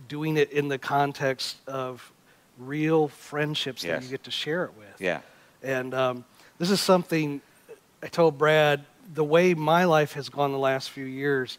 doing 0.09 0.37
it 0.37 0.50
in 0.53 0.68
the 0.68 0.79
context 0.79 1.57
of 1.66 2.12
real 2.59 3.09
friendships 3.09 3.83
that 3.83 4.03
you 4.03 4.09
get 4.09 4.24
to 4.24 4.31
share 4.31 4.64
it 4.64 4.72
with. 4.76 5.00
yeah, 5.00 5.20
And 5.62 5.94
um, 5.94 6.24
this 6.59 6.70
is 6.70 6.81
something 6.81 7.40
I 8.03 8.07
told 8.07 8.38
Brad 8.38 8.85
the 9.14 9.24
way 9.24 9.55
my 9.55 9.85
life 9.85 10.12
has 10.14 10.29
gone 10.29 10.53
the 10.53 10.59
last 10.59 10.90
few 10.90 11.05
years. 11.05 11.59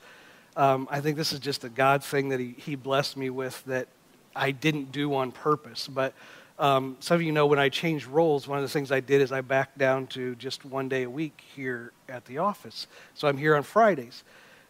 Um, 0.56 0.88
I 0.92 1.02
think 1.02 1.18
this 1.18 1.34
is 1.34 1.40
just 1.40 1.64
a 1.64 1.70
God 1.70 2.04
thing 2.04 2.30
that 2.30 2.40
he, 2.40 2.56
he 2.58 2.76
blessed 2.76 3.18
me 3.18 3.30
with 3.30 3.64
that 3.66 3.88
I 4.36 4.52
didn't 4.52 4.92
do 4.92 5.14
on 5.16 5.32
purpose. 5.32 5.88
But 5.88 6.14
um, 6.60 6.98
some 7.00 7.16
of 7.16 7.22
you 7.22 7.32
know 7.32 7.48
when 7.48 7.60
I 7.60 7.70
changed 7.70 8.08
roles, 8.08 8.48
one 8.48 8.58
of 8.58 8.64
the 8.64 8.70
things 8.70 8.92
I 8.92 9.00
did 9.00 9.22
is 9.22 9.32
I 9.32 9.42
backed 9.42 9.78
down 9.78 10.08
to 10.08 10.36
just 10.36 10.64
one 10.66 10.88
day 10.90 11.04
a 11.04 11.10
week 11.10 11.44
here 11.56 11.92
at 12.08 12.26
the 12.26 12.38
office. 12.38 12.88
So 13.16 13.28
I'm 13.28 13.38
here 13.38 13.56
on 13.56 13.64
Fridays. 13.64 14.24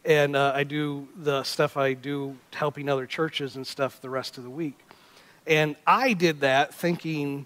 And 0.04 0.36
uh, 0.36 0.54
I 0.56 0.64
do 0.64 1.08
the 1.16 1.44
stuff 1.44 1.78
I 1.78 1.94
do 1.94 2.36
helping 2.54 2.90
other 2.90 3.06
churches 3.06 3.56
and 3.56 3.66
stuff 3.66 4.02
the 4.02 4.10
rest 4.10 4.38
of 4.38 4.44
the 4.44 4.50
week. 4.50 4.78
And 5.46 5.76
I 5.86 6.14
did 6.14 6.42
that 6.42 6.74
thinking, 6.74 7.46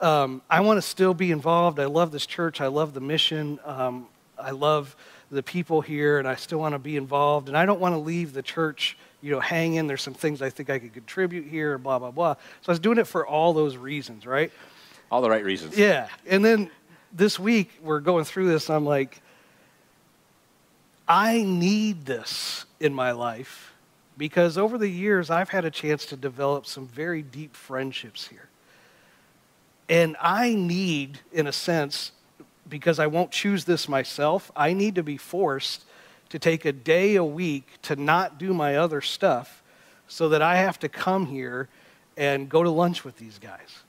um, 0.00 0.42
I 0.48 0.60
want 0.60 0.78
to 0.78 0.82
still 0.82 1.14
be 1.14 1.30
involved. 1.30 1.80
I 1.80 1.86
love 1.86 2.12
this 2.12 2.26
church. 2.26 2.60
I 2.60 2.68
love 2.68 2.94
the 2.94 3.00
mission. 3.00 3.58
Um, 3.64 4.06
I 4.38 4.52
love 4.52 4.94
the 5.30 5.42
people 5.42 5.80
here, 5.80 6.18
and 6.18 6.28
I 6.28 6.36
still 6.36 6.58
want 6.58 6.74
to 6.74 6.78
be 6.78 6.96
involved. 6.96 7.48
And 7.48 7.56
I 7.56 7.66
don't 7.66 7.80
want 7.80 7.94
to 7.94 7.98
leave 7.98 8.32
the 8.32 8.42
church, 8.42 8.96
you 9.20 9.32
know, 9.32 9.40
hanging. 9.40 9.86
There's 9.88 10.02
some 10.02 10.14
things 10.14 10.40
I 10.40 10.50
think 10.50 10.70
I 10.70 10.78
could 10.78 10.94
contribute 10.94 11.46
here, 11.46 11.78
blah 11.78 11.98
blah 11.98 12.12
blah. 12.12 12.34
So 12.34 12.68
I 12.68 12.72
was 12.72 12.80
doing 12.80 12.98
it 12.98 13.06
for 13.06 13.26
all 13.26 13.52
those 13.52 13.76
reasons, 13.76 14.24
right? 14.24 14.52
all 15.10 15.20
the 15.22 15.30
right 15.30 15.44
reasons. 15.44 15.76
Yeah. 15.76 16.08
And 16.26 16.44
then 16.44 16.70
this 17.12 17.38
week 17.38 17.70
we're 17.82 18.00
going 18.00 18.24
through 18.24 18.48
this. 18.48 18.68
And 18.68 18.76
I'm 18.76 18.84
like, 18.84 19.20
I 21.08 21.42
need 21.42 22.04
this 22.04 22.66
in 22.80 22.92
my 22.92 23.12
life 23.12 23.74
because 24.18 24.58
over 24.58 24.76
the 24.76 24.88
years 24.88 25.30
I've 25.30 25.48
had 25.48 25.64
a 25.64 25.70
chance 25.70 26.04
to 26.06 26.16
develop 26.16 26.66
some 26.66 26.86
very 26.86 27.22
deep 27.22 27.56
friendships 27.56 28.28
here. 28.28 28.48
And 29.88 30.16
I 30.20 30.54
need, 30.54 31.20
in 31.32 31.46
a 31.46 31.52
sense, 31.52 32.12
because 32.68 32.98
I 32.98 33.06
won't 33.06 33.30
choose 33.30 33.64
this 33.64 33.88
myself, 33.88 34.52
I 34.54 34.74
need 34.74 34.96
to 34.96 35.02
be 35.02 35.16
forced 35.16 35.84
to 36.28 36.38
take 36.38 36.66
a 36.66 36.72
day 36.72 37.16
a 37.16 37.24
week 37.24 37.66
to 37.82 37.96
not 37.96 38.38
do 38.38 38.52
my 38.52 38.76
other 38.76 39.00
stuff 39.00 39.62
so 40.08 40.28
that 40.28 40.42
I 40.42 40.56
have 40.56 40.78
to 40.80 40.88
come 40.90 41.26
here 41.26 41.68
and 42.18 42.50
go 42.50 42.62
to 42.62 42.68
lunch 42.68 43.04
with 43.04 43.16
these 43.16 43.38
guys. 43.38 43.82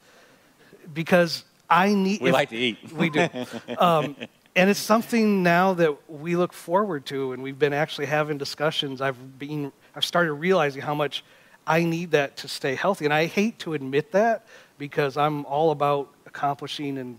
Because 0.93 1.43
I 1.69 1.93
need. 1.93 2.21
We 2.21 2.29
if- 2.29 2.33
like 2.33 2.49
to 2.49 2.55
eat. 2.57 2.93
we 2.93 3.09
do. 3.09 3.27
Um, 3.77 4.15
and 4.59 4.69
it's 4.69 4.77
something 4.77 5.41
now 5.41 5.73
that 5.75 6.11
we 6.11 6.35
look 6.35 6.51
forward 6.51 7.05
to, 7.05 7.31
and 7.31 7.41
we've 7.41 7.57
been 7.57 7.71
actually 7.71 8.07
having 8.07 8.37
discussions. 8.37 8.99
I've 8.99 9.39
been, 9.39 9.71
I've 9.95 10.03
started 10.03 10.33
realizing 10.33 10.81
how 10.81 10.93
much 10.93 11.23
I 11.65 11.85
need 11.85 12.11
that 12.11 12.35
to 12.37 12.49
stay 12.49 12.75
healthy, 12.75 13.05
and 13.05 13.13
I 13.13 13.27
hate 13.27 13.57
to 13.59 13.73
admit 13.73 14.11
that 14.11 14.45
because 14.77 15.15
I'm 15.15 15.45
all 15.45 15.71
about 15.71 16.09
accomplishing 16.25 16.97
and 16.97 17.17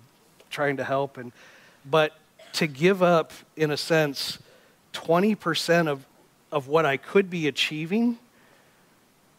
trying 0.51 0.77
to 0.77 0.85
help, 0.85 1.17
and 1.17 1.33
but 1.91 2.13
to 2.55 2.67
give 2.67 3.03
up, 3.03 3.33
in 3.57 3.71
a 3.71 3.77
sense, 3.79 4.39
20% 4.93 5.89
of 5.89 6.05
of 6.53 6.69
what 6.69 6.85
I 6.85 6.99
could 6.99 7.31
be 7.31 7.49
achieving 7.49 8.19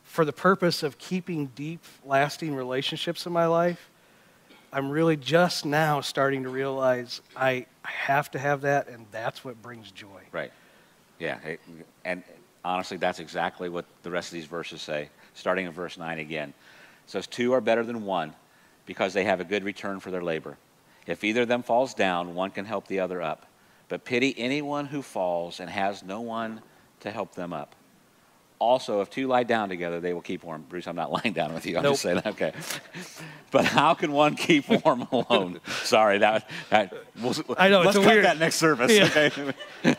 for 0.05 0.25
the 0.25 0.33
purpose 0.33 0.81
of 0.81 0.97
keeping 0.97 1.47
deep, 1.53 1.83
lasting 2.03 2.55
relationships 2.55 3.27
in 3.27 3.31
my 3.31 3.45
life 3.45 3.90
I'm 4.73 4.89
really 4.89 5.17
just 5.17 5.65
now 5.65 6.01
starting 6.01 6.43
to 6.43 6.49
realize 6.49 7.21
I, 7.35 7.65
have 7.83 8.31
to 8.31 8.39
have 8.39 8.61
that, 8.61 8.87
and 8.87 9.05
that's 9.11 9.43
what 9.43 9.61
brings 9.61 9.91
joy. 9.91 10.21
Right. 10.31 10.51
Yeah. 11.19 11.37
and 12.05 12.23
honestly, 12.63 12.97
that's 12.97 13.19
exactly 13.19 13.69
what 13.69 13.85
the 14.03 14.11
rest 14.11 14.29
of 14.29 14.33
these 14.33 14.45
verses 14.45 14.81
say, 14.81 15.09
starting 15.33 15.65
in 15.65 15.71
verse 15.71 15.97
9 15.97 16.19
again. 16.19 16.49
It 16.49 17.11
says, 17.11 17.27
Two 17.27 17.53
are 17.53 17.61
better 17.61 17.83
than 17.83 18.05
one 18.05 18.33
because 18.85 19.13
they 19.13 19.25
have 19.25 19.39
a 19.39 19.43
good 19.43 19.63
return 19.63 19.99
for 19.99 20.09
their 20.09 20.21
labor. 20.21 20.57
If 21.05 21.23
either 21.23 21.41
of 21.41 21.47
them 21.47 21.63
falls 21.63 21.93
down, 21.93 22.35
one 22.35 22.51
can 22.51 22.65
help 22.65 22.87
the 22.87 22.99
other 22.99 23.21
up. 23.21 23.45
But 23.89 24.05
pity 24.05 24.33
anyone 24.37 24.85
who 24.85 25.01
falls 25.01 25.59
and 25.59 25.69
has 25.69 26.03
no 26.03 26.21
one 26.21 26.61
to 27.01 27.11
help 27.11 27.35
them 27.35 27.51
up. 27.51 27.75
Also, 28.61 29.01
if 29.01 29.09
two 29.09 29.25
lie 29.27 29.41
down 29.41 29.69
together, 29.69 29.99
they 29.99 30.13
will 30.13 30.21
keep 30.21 30.43
warm. 30.43 30.63
Bruce, 30.69 30.85
I'm 30.87 30.95
not 30.95 31.11
lying 31.23 31.33
down 31.33 31.51
with 31.55 31.65
you. 31.65 31.77
I'm 31.79 31.83
just 31.83 32.03
saying 32.03 32.17
that. 32.17 32.27
Okay. 32.27 32.53
But 33.51 33.65
how 33.65 33.95
can 33.95 34.13
one 34.13 34.35
keep 34.35 34.69
warm 34.69 35.01
alone? 35.11 35.59
Sorry, 35.83 36.19
that, 36.19 36.49
that 36.69 36.93
we'll, 37.21 37.33
I 37.57 37.67
know, 37.67 37.81
it's 37.81 37.87
Let's 37.87 37.97
a 37.97 38.01
cut 38.01 38.13
weird- 38.13 38.23
that 38.23 38.39
next 38.39 38.55
service. 38.55 38.89
Yeah. 38.93 39.29
Okay. 39.83 39.97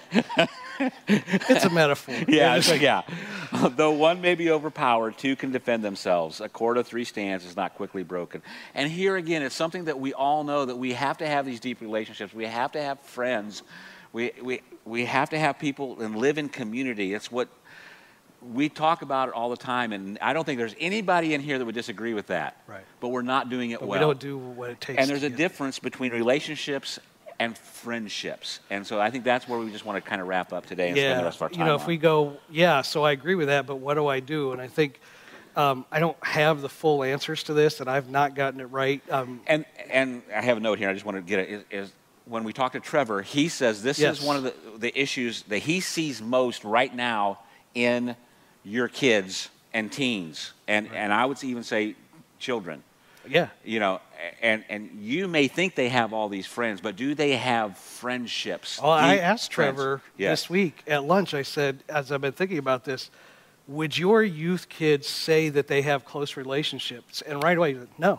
it's 1.07 1.65
a 1.67 1.69
metaphor. 1.71 2.15
Yeah, 2.29 2.55
It's 2.57 2.69
it's- 2.69 2.71
like- 2.71 2.81
yeah. 2.81 3.69
Though 3.77 3.91
one 3.91 4.23
may 4.23 4.35
be 4.37 4.51
overpowered, 4.51 5.19
two 5.19 5.37
can 5.37 5.53
defend 5.53 5.85
themselves. 5.85 6.41
A 6.41 6.49
cord 6.49 6.79
of 6.79 6.87
three 6.87 7.05
stands 7.05 7.45
is 7.45 7.55
not 7.55 7.75
quickly 7.75 8.03
broken. 8.03 8.41
And 8.75 8.91
here 8.91 9.17
again, 9.17 9.43
it's 9.43 9.55
something 9.55 9.85
that 9.85 10.01
we 10.01 10.15
all 10.15 10.45
know 10.45 10.65
that 10.65 10.77
we 10.79 10.95
have 10.95 11.19
to 11.19 11.27
have 11.27 11.45
these 11.45 11.61
deep 11.61 11.83
relationships. 11.83 12.33
We 12.33 12.47
have 12.47 12.73
to 12.73 12.83
have 12.83 13.01
friends. 13.01 13.63
We, 14.15 14.33
we, 14.43 14.63
we 14.87 15.05
have 15.05 15.29
to 15.31 15.39
have 15.39 15.59
people 15.59 16.01
and 16.01 16.17
live 16.17 16.39
in 16.39 16.49
community. 16.49 17.13
It's 17.13 17.31
what 17.31 17.49
we 18.53 18.69
talk 18.69 19.03
about 19.03 19.29
it 19.29 19.35
all 19.35 19.51
the 19.51 19.57
time, 19.57 19.93
and 19.93 20.19
I 20.21 20.33
don't 20.33 20.45
think 20.45 20.59
there's 20.59 20.75
anybody 20.81 21.35
in 21.35 21.41
here 21.41 21.59
that 21.59 21.65
would 21.65 21.75
disagree 21.75 22.15
with 22.15 22.27
that. 22.29 22.57
Right. 22.67 22.83
But 23.01 23.09
we're 23.09 23.23
not 23.23 23.49
doing 23.51 23.71
it 23.71 23.81
But 23.81 23.89
well. 23.89 23.99
we 24.01 24.05
don't 24.05 24.19
do 24.21 24.37
what 24.39 24.71
it 24.71 24.81
takes. 24.81 24.99
and 25.01 25.09
there's 25.09 25.23
a 25.23 25.31
difference 25.31 25.79
between 25.79 26.13
relationships 26.13 26.99
and 27.39 27.57
friendships. 27.59 28.61
And 28.71 28.87
so 28.87 29.01
I 29.01 29.11
think 29.11 29.25
that's 29.25 29.49
where 29.49 29.59
we 29.59 29.71
just 29.71 29.85
want 29.85 30.03
to 30.03 30.09
kind 30.09 30.21
of 30.21 30.29
wrap 30.29 30.53
up 30.53 30.67
today 30.67 30.89
and 30.89 30.97
spend 30.97 31.21
the 31.21 31.25
rest 31.25 31.37
of 31.39 31.43
our 31.43 31.49
time. 31.49 31.61
you 31.61 31.65
know, 31.67 31.75
if 31.75 31.83
on. 31.83 31.87
we 31.89 31.97
go, 31.97 32.37
yeah, 32.51 32.83
so 32.83 33.05
I 33.05 33.13
agree 33.13 33.35
with 33.35 33.49
that, 33.49 33.67
but 33.67 33.77
what 33.77 33.95
do 33.95 34.07
I 34.07 34.21
do? 34.21 34.53
And 34.53 34.61
I 34.61 34.69
think 34.69 35.01
um, 35.57 35.85
I 35.91 35.99
don't 36.01 36.17
have 36.25 36.63
the 36.63 36.69
full 36.69 37.03
answers 37.03 37.43
to 37.45 37.53
this, 37.55 37.81
and 37.81 37.89
I've 37.91 38.09
not 38.09 38.35
gotten 38.35 38.61
it 38.61 38.65
right. 38.67 39.03
Um, 39.11 39.41
And 39.47 39.65
and 39.91 40.23
I 40.35 40.41
have 40.41 40.57
a 40.57 40.61
note 40.61 40.79
here. 40.79 40.89
I 40.89 40.95
just 40.95 41.05
want 41.05 41.17
to 41.17 41.23
get 41.23 41.41
it. 41.41 41.49
Is, 41.49 41.65
is 41.71 41.93
when 42.25 42.45
we 42.45 42.53
talk 42.53 42.73
to 42.73 42.81
Trevor, 42.81 43.21
he 43.23 43.49
says 43.49 43.83
this 43.83 43.99
Yes. 43.99 44.21
is 44.21 44.25
one 44.25 44.37
of 44.37 44.45
the, 44.45 44.55
the 44.79 44.99
issues 44.99 45.43
that 45.45 45.59
he 45.59 45.81
sees 45.81 46.23
most 46.23 46.65
right 46.65 46.95
now 46.95 47.41
in 47.75 48.15
your 48.65 48.89
kids 48.89 49.49
and 49.75 49.91
teens, 49.91 50.53
and 50.69 50.89
and 50.95 51.13
I 51.13 51.27
would 51.27 51.43
even 51.45 51.63
say 51.63 51.97
children. 52.39 52.83
yeah, 53.29 53.49
You 53.65 53.81
know, 53.81 54.01
and 54.43 54.65
and 54.69 54.91
you 55.01 55.29
may 55.29 55.49
think 55.49 55.75
they 55.75 55.89
have 55.89 56.13
all 56.13 56.29
these 56.29 56.47
friends, 56.47 56.81
but 56.81 56.97
do 56.97 57.15
they 57.15 57.37
have 57.37 57.77
friendships? 57.79 58.81
Well, 58.81 58.91
I 58.91 59.17
asked 59.17 59.55
friends? 59.55 59.77
Trevor 59.77 60.03
Yes. 60.17 60.43
this 60.43 60.51
week 60.51 60.83
at 60.87 61.05
lunch, 61.05 61.33
I 61.35 61.43
said, 61.43 61.85
as 61.89 62.11
I've 62.13 62.21
been 62.21 62.33
thinking 62.33 62.59
about 62.59 62.85
this, 62.85 63.11
would 63.69 63.97
your 63.97 64.23
youth 64.23 64.69
kids 64.69 65.07
say 65.09 65.49
that 65.51 65.69
they 65.69 65.83
have 65.83 66.05
close 66.05 66.37
relationships? 66.37 67.23
And 67.23 67.43
right 67.43 67.57
away, 67.57 67.75
he 67.75 67.79
said, 67.79 67.89
no. 67.99 68.17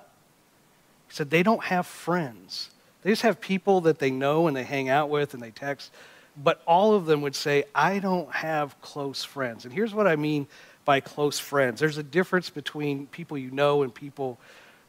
He 1.08 1.13
said, 1.13 1.29
they 1.29 1.43
don't 1.43 1.63
have 1.65 1.86
friends. 1.86 2.69
They 3.01 3.10
just 3.12 3.21
have 3.23 3.41
people 3.41 3.82
that 3.82 3.99
they 3.99 4.10
know 4.10 4.47
and 4.47 4.56
they 4.56 4.63
hang 4.63 4.88
out 4.89 5.10
with 5.10 5.34
and 5.34 5.43
they 5.43 5.51
text. 5.51 5.91
But 6.36 6.62
all 6.65 6.96
of 6.96 7.06
them 7.06 7.22
would 7.22 7.36
say, 7.36 7.65
I 7.76 8.00
don't 8.00 8.32
have 8.32 8.80
close 8.82 9.24
friends. 9.24 9.65
And 9.65 9.74
here's 9.74 9.93
what 9.93 10.08
I 10.08 10.15
mean 10.15 10.48
by 10.86 11.00
close 11.00 11.39
friends 11.39 11.80
there's 11.80 11.98
a 11.98 12.04
difference 12.04 12.50
between 12.50 13.08
people 13.08 13.38
you 13.38 13.52
know 13.52 13.84
and 13.84 13.93
people 13.93 14.38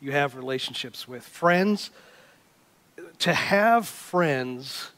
you 0.00 0.12
have 0.12 0.37
relationships 0.37 1.07
with. 1.07 1.22
Friends, 1.22 1.90
to 3.20 3.33
have 3.33 3.87
friends 3.87 4.90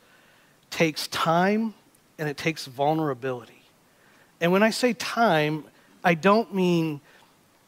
takes 0.70 1.06
time 1.08 1.74
and 2.18 2.28
it 2.28 2.36
takes 2.36 2.66
vulnerability. 2.66 3.62
And 4.40 4.52
when 4.52 4.62
I 4.62 4.70
say 4.70 4.92
time, 4.94 5.64
I 6.02 6.14
don't 6.14 6.54
mean 6.54 7.00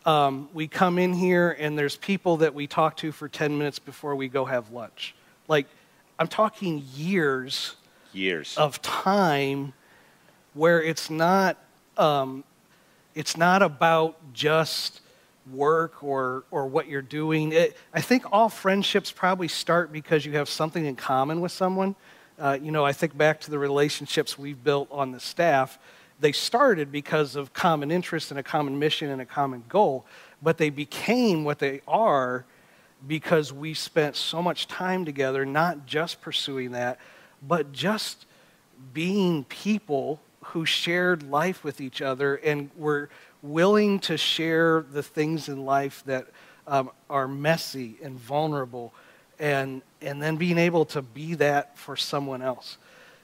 um, 0.04 0.48
we 0.52 0.68
come 0.68 0.98
in 0.98 1.12
here 1.12 1.54
and 1.58 1.78
there's 1.78 1.96
people 1.96 2.38
that 2.38 2.54
we 2.54 2.66
talk 2.66 2.96
to 2.98 3.12
for 3.12 3.28
10 3.28 3.56
minutes 3.56 3.78
before 3.78 4.14
we 4.16 4.28
go 4.28 4.44
have 4.44 4.70
lunch. 4.70 5.14
Like, 5.48 5.66
I'm 6.18 6.28
talking 6.28 6.84
years 6.94 7.76
Years. 8.12 8.56
of 8.56 8.80
time 8.82 9.72
where 10.54 10.82
it's 10.82 11.10
not 11.10 11.56
um, 11.96 12.44
it's 13.14 13.36
not 13.36 13.62
about 13.62 14.16
just 14.32 15.00
work 15.52 16.02
or 16.02 16.44
or 16.50 16.66
what 16.66 16.88
you're 16.88 17.02
doing. 17.02 17.52
It, 17.52 17.76
I 17.92 18.00
think 18.00 18.24
all 18.32 18.48
friendships 18.48 19.10
probably 19.10 19.48
start 19.48 19.92
because 19.92 20.24
you 20.24 20.32
have 20.32 20.48
something 20.48 20.84
in 20.84 20.96
common 20.96 21.40
with 21.40 21.52
someone. 21.52 21.94
Uh, 22.38 22.58
you 22.60 22.70
know, 22.70 22.84
I 22.84 22.92
think 22.92 23.16
back 23.16 23.40
to 23.42 23.50
the 23.50 23.58
relationships 23.58 24.38
we've 24.38 24.62
built 24.62 24.88
on 24.90 25.10
the 25.12 25.20
staff. 25.20 25.78
They 26.20 26.32
started 26.32 26.90
because 26.90 27.36
of 27.36 27.52
common 27.52 27.90
interest 27.90 28.30
and 28.30 28.40
a 28.40 28.42
common 28.42 28.78
mission 28.78 29.10
and 29.10 29.20
a 29.20 29.26
common 29.26 29.64
goal, 29.68 30.04
but 30.42 30.58
they 30.58 30.70
became 30.70 31.44
what 31.44 31.58
they 31.58 31.80
are 31.86 32.44
because 33.06 33.52
we 33.52 33.74
spent 33.74 34.16
so 34.16 34.42
much 34.42 34.66
time 34.66 35.04
together, 35.04 35.46
not 35.46 35.86
just 35.86 36.20
pursuing 36.20 36.72
that, 36.72 36.98
but 37.46 37.72
just 37.72 38.26
being 38.92 39.44
people 39.44 40.20
who 40.46 40.64
shared 40.64 41.22
life 41.22 41.62
with 41.64 41.80
each 41.80 42.00
other 42.00 42.36
and 42.36 42.70
were 42.76 43.08
willing 43.42 43.98
to 44.00 44.16
share 44.16 44.84
the 44.92 45.02
things 45.02 45.48
in 45.48 45.64
life 45.64 46.02
that 46.06 46.26
um, 46.66 46.90
are 47.08 47.28
messy 47.28 47.96
and 48.02 48.18
vulnerable 48.18 48.92
and, 49.38 49.82
and 50.00 50.20
then 50.20 50.36
being 50.36 50.58
able 50.58 50.84
to 50.84 51.02
be 51.02 51.34
that 51.34 51.76
for 51.78 51.96
someone 51.96 52.42
else. 52.42 52.78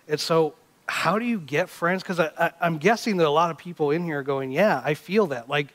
And 0.09 0.21
so, 0.21 0.55
how 0.87 1.19
do 1.19 1.25
you 1.25 1.41
get 1.41 1.71
friends? 1.71 2.03
Because 2.03 2.21
I, 2.21 2.31
I, 2.39 2.51
I'm 2.61 2.77
guessing 2.77 3.17
that 3.17 3.27
a 3.27 3.31
lot 3.31 3.51
of 3.51 3.57
people 3.57 3.91
in 3.91 4.05
here 4.05 4.19
are 4.19 4.23
going, 4.23 4.53
Yeah, 4.53 4.83
I 4.85 4.95
feel 4.95 5.29
that. 5.29 5.49
Like, 5.49 5.69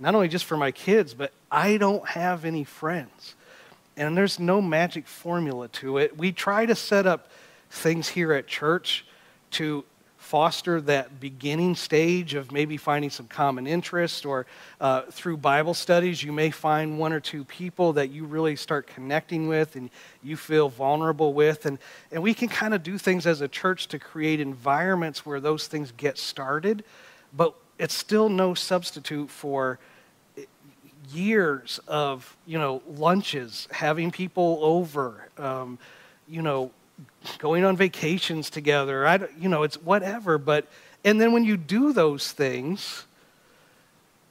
not 0.00 0.14
only 0.14 0.28
just 0.28 0.44
for 0.44 0.56
my 0.56 0.70
kids, 0.70 1.14
but 1.14 1.32
I 1.50 1.76
don't 1.76 2.06
have 2.08 2.44
any 2.44 2.64
friends. 2.64 3.34
And 3.96 4.16
there's 4.16 4.38
no 4.38 4.60
magic 4.60 5.06
formula 5.06 5.68
to 5.68 5.98
it. 5.98 6.16
We 6.16 6.32
try 6.32 6.66
to 6.66 6.74
set 6.74 7.06
up 7.06 7.30
things 7.70 8.08
here 8.08 8.32
at 8.32 8.46
church 8.46 9.04
to 9.52 9.84
foster 10.16 10.80
that 10.80 11.20
beginning 11.20 11.74
stage 11.74 12.34
of 12.34 12.52
maybe 12.52 12.76
finding 12.76 13.08
some 13.08 13.26
common 13.26 13.66
interest 13.66 14.26
or 14.26 14.46
uh, 14.80 15.02
through 15.10 15.36
bible 15.36 15.72
studies 15.72 16.22
you 16.22 16.32
may 16.32 16.50
find 16.50 16.98
one 16.98 17.12
or 17.12 17.20
two 17.20 17.44
people 17.44 17.94
that 17.94 18.10
you 18.10 18.24
really 18.24 18.56
start 18.56 18.86
connecting 18.86 19.48
with 19.48 19.76
and 19.76 19.88
you 20.22 20.36
feel 20.36 20.68
vulnerable 20.68 21.32
with. 21.32 21.64
And, 21.66 21.78
and 22.12 22.22
we 22.22 22.34
can 22.34 22.48
kind 22.48 22.74
of 22.74 22.82
do 22.82 22.98
things 22.98 23.26
as 23.26 23.40
a 23.40 23.48
church 23.48 23.86
to 23.88 23.98
create 23.98 24.40
environments 24.40 25.24
where 25.24 25.40
those 25.40 25.66
things 25.66 25.92
get 25.96 26.18
started 26.18 26.84
but 27.36 27.54
it's 27.78 27.94
still 27.94 28.28
no 28.28 28.54
substitute 28.54 29.30
for 29.30 29.78
years 31.10 31.80
of 31.86 32.36
you 32.46 32.58
know 32.58 32.82
lunches 32.86 33.68
having 33.70 34.10
people 34.10 34.58
over 34.60 35.28
um, 35.38 35.78
you 36.26 36.42
know 36.42 36.70
going 37.38 37.64
on 37.64 37.76
vacations 37.76 38.50
together 38.50 39.06
I, 39.06 39.20
you 39.38 39.48
know 39.48 39.62
it's 39.62 39.76
whatever 39.76 40.38
but 40.38 40.66
and 41.04 41.20
then 41.20 41.32
when 41.32 41.44
you 41.44 41.56
do 41.56 41.92
those 41.92 42.32
things 42.32 43.04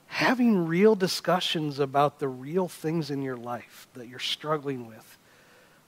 having 0.07 0.67
real 0.67 0.95
discussions 0.95 1.79
about 1.79 2.19
the 2.19 2.27
real 2.27 2.67
things 2.67 3.11
in 3.11 3.21
your 3.21 3.37
life 3.37 3.87
that 3.93 4.07
you're 4.07 4.19
struggling 4.19 4.87
with 4.87 5.17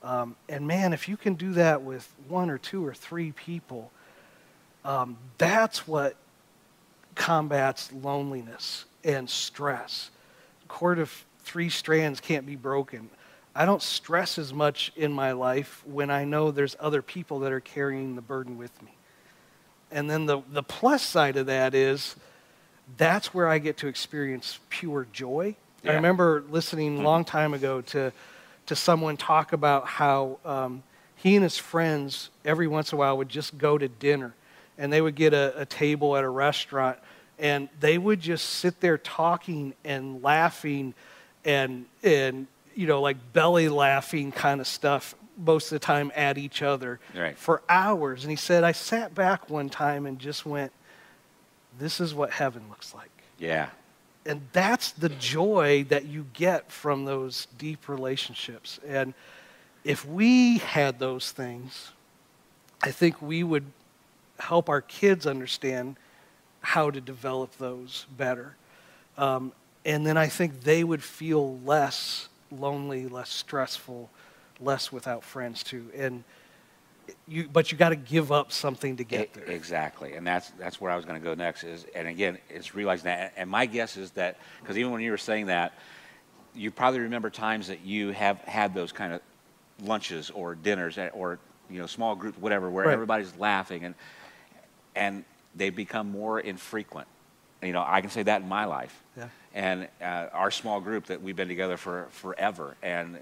um, 0.03 0.35
and 0.47 0.67
man 0.67 0.93
if 0.93 1.07
you 1.07 1.17
can 1.17 1.33
do 1.33 1.53
that 1.53 1.81
with 1.81 2.09
one 2.27 2.49
or 2.49 2.57
two 2.57 2.85
or 2.85 2.93
three 2.93 3.31
people 3.31 3.91
um, 4.85 5.17
that's 5.37 5.87
what 5.87 6.15
combats 7.15 7.91
loneliness 7.91 8.85
and 9.03 9.29
stress 9.29 10.11
cord 10.67 10.99
of 10.99 11.25
three 11.49 11.69
strands 11.69 12.19
can't 12.19 12.45
be 12.45 12.55
broken. 12.55 13.09
I 13.59 13.65
don't 13.65 13.81
stress 13.81 14.37
as 14.37 14.53
much 14.53 14.93
in 14.95 15.11
my 15.11 15.33
life 15.33 15.83
when 15.85 16.09
I 16.09 16.23
know 16.23 16.49
there's 16.49 16.77
other 16.79 17.01
people 17.01 17.39
that 17.39 17.51
are 17.51 17.59
carrying 17.59 18.15
the 18.15 18.21
burden 18.21 18.57
with 18.57 18.81
me. 18.81 18.93
And 19.91 20.09
then 20.09 20.27
the, 20.27 20.39
the 20.49 20.63
plus 20.63 21.03
side 21.03 21.35
of 21.35 21.47
that 21.47 21.75
is 21.75 22.15
that's 22.95 23.33
where 23.33 23.49
I 23.49 23.57
get 23.57 23.75
to 23.79 23.87
experience 23.87 24.59
pure 24.69 25.07
joy. 25.11 25.57
I 25.83 25.91
remember 25.95 26.45
listening 26.49 26.99
a 26.99 27.01
long 27.01 27.25
time 27.25 27.53
ago 27.53 27.81
to, 27.81 28.13
to 28.67 28.75
someone 28.77 29.17
talk 29.17 29.51
about 29.51 29.87
how 29.87 30.37
um, 30.45 30.81
he 31.17 31.35
and 31.35 31.43
his 31.43 31.57
friends 31.57 32.29
every 32.45 32.67
once 32.69 32.93
in 32.93 32.95
a 32.95 32.99
while 32.99 33.17
would 33.17 33.27
just 33.27 33.57
go 33.57 33.77
to 33.77 33.89
dinner 33.89 34.33
and 34.77 34.91
they 34.91 35.01
would 35.01 35.15
get 35.15 35.33
a, 35.33 35.53
a 35.59 35.65
table 35.65 36.15
at 36.15 36.23
a 36.23 36.29
restaurant 36.29 36.97
and 37.37 37.67
they 37.81 37.97
would 37.97 38.21
just 38.21 38.45
sit 38.45 38.79
there 38.79 38.97
talking 38.97 39.73
and 39.83 40.23
laughing 40.23 40.93
and 41.43 41.85
and 42.03 42.47
you 42.79 42.87
know 42.87 43.01
like 43.01 43.17
belly 43.33 43.67
laughing 43.67 44.31
kind 44.31 44.61
of 44.61 44.67
stuff 44.67 45.13
most 45.37 45.65
of 45.65 45.71
the 45.71 45.85
time 45.85 46.13
at 46.15 46.37
each 46.37 46.61
other 46.61 46.97
Right. 47.13 47.37
for 47.37 47.61
hours 47.67 48.23
and 48.23 48.31
he 48.31 48.37
said 48.37 48.63
i 48.63 48.71
sat 48.71 49.13
back 49.13 49.49
one 49.49 49.67
time 49.69 50.05
and 50.05 50.17
just 50.17 50.45
went 50.45 50.71
this 51.77 51.99
is 51.99 52.13
what 52.15 52.31
heaven 52.31 52.63
looks 52.69 52.93
like 52.95 53.11
yeah. 53.37 53.67
and 54.25 54.41
that's 54.53 54.91
the 54.91 55.09
joy 55.09 55.85
that 55.89 56.05
you 56.05 56.25
get 56.33 56.71
from 56.71 57.03
those 57.03 57.47
deep 57.57 57.89
relationships 57.89 58.79
and 58.87 59.13
if 59.83 60.05
we 60.05 60.59
had 60.59 60.99
those 60.99 61.31
things 61.31 61.91
i 62.81 62.91
think 62.91 63.21
we 63.21 63.43
would 63.43 63.65
help 64.39 64.69
our 64.69 64.81
kids 64.81 65.27
understand 65.27 65.97
how 66.61 66.89
to 66.89 67.01
develop 67.01 67.57
those 67.57 68.05
better 68.17 68.55
um, 69.17 69.51
and 69.83 70.05
then 70.05 70.15
i 70.17 70.27
think 70.27 70.61
they 70.61 70.81
would 70.81 71.03
feel 71.03 71.57
less 71.59 72.29
lonely 72.51 73.07
less 73.07 73.29
stressful 73.29 74.09
less 74.59 74.91
without 74.91 75.23
friends 75.23 75.63
too 75.63 75.89
and 75.95 76.23
you 77.27 77.47
but 77.51 77.71
you 77.71 77.77
got 77.77 77.89
to 77.89 77.95
give 77.95 78.31
up 78.31 78.51
something 78.51 78.97
to 78.97 79.03
get 79.03 79.33
there 79.33 79.45
Exactly, 79.45 80.13
and 80.13 80.25
that's 80.25 80.51
that's 80.59 80.79
where 80.79 80.91
I 80.91 80.95
was 80.95 81.05
going 81.05 81.19
to 81.19 81.23
go 81.23 81.33
next. 81.33 81.63
Is 81.63 81.85
and 81.95 82.07
again, 82.07 82.37
it's 82.49 82.75
realizing 82.75 83.05
that. 83.05 83.33
And 83.35 83.49
my 83.49 83.65
guess 83.65 83.97
is 83.97 84.11
that 84.11 84.37
because 84.61 84.77
even 84.77 84.91
when 84.91 85.01
you 85.01 85.11
were 85.11 85.17
saying 85.17 85.47
that, 85.47 85.73
you 86.53 86.71
probably 86.71 86.99
remember 87.01 87.29
times 87.29 87.67
that 87.67 87.81
you 87.81 88.11
have 88.11 88.39
had 88.41 88.73
those 88.73 88.91
kind 88.91 89.13
of 89.13 89.21
lunches 89.83 90.29
or 90.29 90.55
dinners 90.55 90.97
or 91.13 91.39
you 91.69 91.79
know 91.79 91.87
small 91.87 92.15
groups, 92.15 92.37
whatever, 92.37 92.69
where 92.69 92.85
Right. 92.85 92.93
everybody's 92.93 93.35
laughing 93.37 93.85
and 93.85 93.95
and 94.95 95.23
they 95.55 95.69
become 95.69 96.11
more 96.11 96.39
infrequent. 96.39 97.07
You 97.61 97.73
know, 97.73 97.83
I 97.85 98.01
can 98.01 98.09
say 98.09 98.23
that 98.23 98.41
in 98.41 98.47
my 98.47 98.65
life. 98.65 99.03
Yeah. 99.17 99.29
And 99.53 99.87
uh, 100.01 100.27
our 100.31 100.51
small 100.51 100.79
group 100.79 101.07
that 101.07 101.21
we've 101.21 101.35
been 101.35 101.47
together 101.47 101.77
for 101.77 102.07
forever, 102.11 102.75
and 102.81 103.17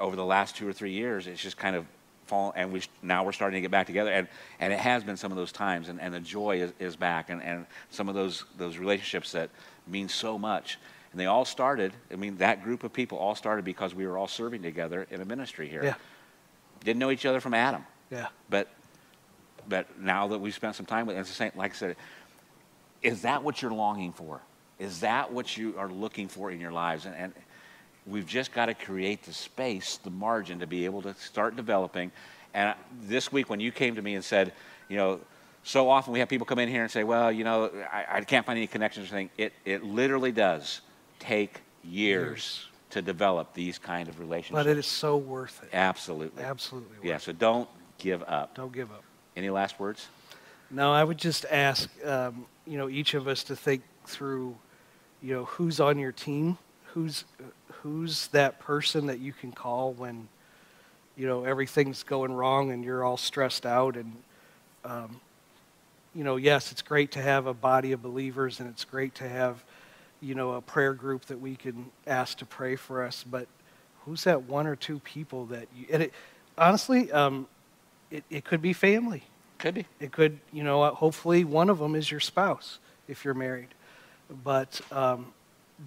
over 0.00 0.16
the 0.16 0.24
last 0.24 0.56
two 0.56 0.66
or 0.66 0.72
three 0.72 0.92
years, 0.92 1.26
it's 1.26 1.42
just 1.42 1.56
kind 1.56 1.76
of 1.76 1.86
fallen, 2.26 2.54
and 2.56 2.72
we 2.72 2.82
now 3.02 3.24
we're 3.24 3.32
starting 3.32 3.56
to 3.58 3.60
get 3.60 3.70
back 3.70 3.86
together, 3.86 4.10
and, 4.10 4.26
and 4.58 4.72
it 4.72 4.80
has 4.80 5.04
been 5.04 5.16
some 5.16 5.30
of 5.30 5.36
those 5.36 5.52
times, 5.52 5.88
and, 5.88 6.00
and 6.00 6.12
the 6.12 6.20
joy 6.20 6.60
is, 6.62 6.72
is 6.80 6.96
back, 6.96 7.30
and, 7.30 7.42
and 7.42 7.66
some 7.90 8.08
of 8.08 8.14
those 8.14 8.44
those 8.58 8.78
relationships 8.78 9.32
that 9.32 9.50
mean 9.86 10.08
so 10.08 10.38
much. 10.38 10.78
And 11.12 11.20
they 11.20 11.26
all 11.26 11.44
started. 11.44 11.92
I 12.12 12.16
mean, 12.16 12.36
that 12.38 12.62
group 12.64 12.82
of 12.84 12.92
people 12.92 13.16
all 13.16 13.34
started 13.34 13.64
because 13.64 13.94
we 13.94 14.06
were 14.06 14.18
all 14.18 14.28
serving 14.28 14.62
together 14.62 15.06
in 15.10 15.20
a 15.20 15.24
ministry 15.24 15.68
here. 15.68 15.82
Yeah. 15.84 15.94
Didn't 16.84 16.98
know 16.98 17.10
each 17.10 17.24
other 17.24 17.40
from 17.40 17.54
Adam, 17.54 17.84
Yeah. 18.10 18.26
but 18.50 18.68
but 19.68 19.98
now 20.00 20.28
that 20.28 20.38
we've 20.38 20.54
spent 20.54 20.74
some 20.76 20.86
time 20.86 21.06
with, 21.06 21.16
it's 21.16 21.28
the 21.28 21.34
same. 21.34 21.52
Like 21.54 21.72
I 21.72 21.74
said, 21.74 21.96
is 23.02 23.22
that 23.22 23.42
what 23.42 23.62
you're 23.62 23.72
longing 23.72 24.12
for? 24.12 24.40
Is 24.78 25.00
that 25.00 25.32
what 25.32 25.56
you 25.56 25.74
are 25.78 25.88
looking 25.88 26.28
for 26.28 26.50
in 26.50 26.60
your 26.60 26.72
lives? 26.72 27.06
And, 27.06 27.14
and 27.14 27.32
we've 28.06 28.26
just 28.26 28.52
got 28.52 28.66
to 28.66 28.74
create 28.74 29.22
the 29.24 29.32
space, 29.32 29.98
the 29.98 30.10
margin 30.10 30.60
to 30.60 30.66
be 30.66 30.84
able 30.84 31.02
to 31.02 31.14
start 31.14 31.56
developing. 31.56 32.12
And 32.54 32.74
this 33.02 33.32
week, 33.32 33.48
when 33.50 33.60
you 33.60 33.72
came 33.72 33.94
to 33.96 34.02
me 34.02 34.14
and 34.14 34.24
said, 34.24 34.52
you 34.88 34.96
know, 34.96 35.20
so 35.62 35.90
often 35.90 36.12
we 36.12 36.20
have 36.20 36.28
people 36.28 36.46
come 36.46 36.58
in 36.58 36.68
here 36.68 36.82
and 36.82 36.90
say, 36.90 37.04
well, 37.04 37.32
you 37.32 37.42
know, 37.42 37.70
I, 37.92 38.04
I 38.18 38.20
can't 38.20 38.46
find 38.46 38.56
any 38.56 38.66
connections 38.66 39.10
or 39.10 39.16
anything. 39.16 39.30
It, 39.36 39.52
it 39.64 39.82
literally 39.82 40.30
does 40.32 40.80
take 41.18 41.60
years, 41.82 42.28
Years. 42.28 42.66
to 42.90 43.02
develop 43.02 43.52
these 43.52 43.78
kind 43.78 44.08
of 44.08 44.20
relationships. 44.20 44.64
But 44.64 44.66
it 44.66 44.78
is 44.78 44.86
so 44.86 45.16
worth 45.16 45.62
it. 45.62 45.70
Absolutely. 45.72 46.44
Absolutely 46.44 46.98
worth 46.98 47.04
Yeah, 47.04 47.18
so 47.18 47.32
don't 47.32 47.68
give 47.98 48.22
up. 48.22 48.54
Don't 48.54 48.72
give 48.72 48.90
up. 48.92 49.02
Any 49.36 49.50
last 49.50 49.80
words? 49.80 50.06
No, 50.70 50.92
I 50.92 51.02
would 51.02 51.18
just 51.18 51.44
ask, 51.50 51.90
um, 52.04 52.46
you 52.66 52.78
know, 52.78 52.88
each 52.88 53.14
of 53.14 53.28
us 53.28 53.44
to 53.44 53.56
think 53.56 53.82
through, 54.06 54.56
you 55.22 55.34
know, 55.34 55.44
who's 55.44 55.80
on 55.80 55.98
your 55.98 56.12
team, 56.12 56.58
who's 56.92 57.24
who's 57.82 58.28
that 58.28 58.58
person 58.58 59.06
that 59.06 59.20
you 59.20 59.32
can 59.32 59.52
call 59.52 59.92
when, 59.92 60.28
you 61.16 61.26
know, 61.26 61.44
everything's 61.44 62.02
going 62.02 62.32
wrong 62.32 62.72
and 62.72 62.84
you're 62.84 63.04
all 63.04 63.16
stressed 63.16 63.64
out 63.64 63.96
and, 63.96 64.12
um, 64.84 65.20
you 66.14 66.24
know, 66.24 66.36
yes, 66.36 66.72
it's 66.72 66.82
great 66.82 67.12
to 67.12 67.22
have 67.22 67.46
a 67.46 67.54
body 67.54 67.92
of 67.92 68.02
believers 68.02 68.58
and 68.58 68.68
it's 68.68 68.84
great 68.84 69.14
to 69.14 69.28
have, 69.28 69.62
you 70.20 70.34
know, 70.34 70.52
a 70.52 70.60
prayer 70.60 70.94
group 70.94 71.26
that 71.26 71.40
we 71.40 71.54
can 71.54 71.86
ask 72.06 72.38
to 72.38 72.46
pray 72.46 72.74
for 72.74 73.04
us, 73.04 73.24
but 73.30 73.46
who's 74.04 74.24
that 74.24 74.42
one 74.44 74.66
or 74.66 74.74
two 74.74 74.98
people 75.00 75.46
that 75.46 75.68
you, 75.76 75.86
and 75.92 76.02
it, 76.04 76.12
honestly, 76.56 77.12
um, 77.12 77.46
it, 78.10 78.24
it 78.30 78.44
could 78.44 78.62
be 78.62 78.72
family. 78.72 79.22
Could 79.58 79.74
be. 79.74 79.86
It 80.00 80.12
could, 80.12 80.38
you 80.52 80.62
know, 80.62 80.84
hopefully 80.94 81.44
one 81.44 81.70
of 81.70 81.78
them 81.78 81.94
is 81.94 82.10
your 82.10 82.20
spouse 82.20 82.78
if 83.08 83.24
you're 83.24 83.34
married. 83.34 83.68
But 84.44 84.80
um, 84.90 85.32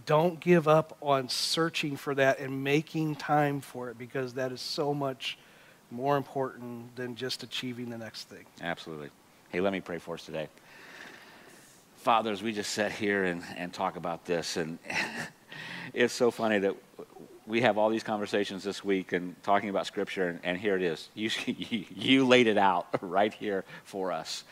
don't 0.05 0.39
give 0.39 0.67
up 0.67 0.97
on 1.01 1.29
searching 1.29 1.95
for 1.95 2.15
that 2.15 2.39
and 2.39 2.63
making 2.63 3.15
time 3.15 3.61
for 3.61 3.89
it 3.89 3.97
because 3.97 4.33
that 4.33 4.51
is 4.51 4.61
so 4.61 4.93
much 4.93 5.37
more 5.91 6.17
important 6.17 6.95
than 6.95 7.15
just 7.15 7.43
achieving 7.43 7.89
the 7.89 7.97
next 7.97 8.29
thing. 8.29 8.45
Absolutely. 8.61 9.09
Hey, 9.49 9.61
let 9.61 9.73
me 9.73 9.81
pray 9.81 9.97
for 9.97 10.15
us 10.15 10.25
today. 10.25 10.47
Fathers, 11.97 12.41
we 12.41 12.53
just 12.53 12.71
sat 12.71 12.91
here 12.91 13.25
and, 13.25 13.43
and 13.57 13.73
talk 13.73 13.97
about 13.97 14.25
this, 14.25 14.57
and 14.57 14.79
it's 15.93 16.13
so 16.13 16.31
funny 16.31 16.59
that 16.59 16.75
we 17.49 17.61
have 17.61 17.79
all 17.79 17.89
these 17.89 18.03
conversations 18.03 18.63
this 18.63 18.83
week 18.83 19.11
and 19.11 19.35
talking 19.41 19.69
about 19.69 19.87
Scripture, 19.87 20.27
and, 20.27 20.39
and 20.43 20.55
here 20.55 20.75
it 20.75 20.83
is. 20.83 21.09
You, 21.15 21.31
you, 21.47 22.27
laid 22.27 22.45
it 22.45 22.59
out 22.59 22.87
right 23.01 23.33
here 23.33 23.65
for 23.83 24.11
us. 24.11 24.43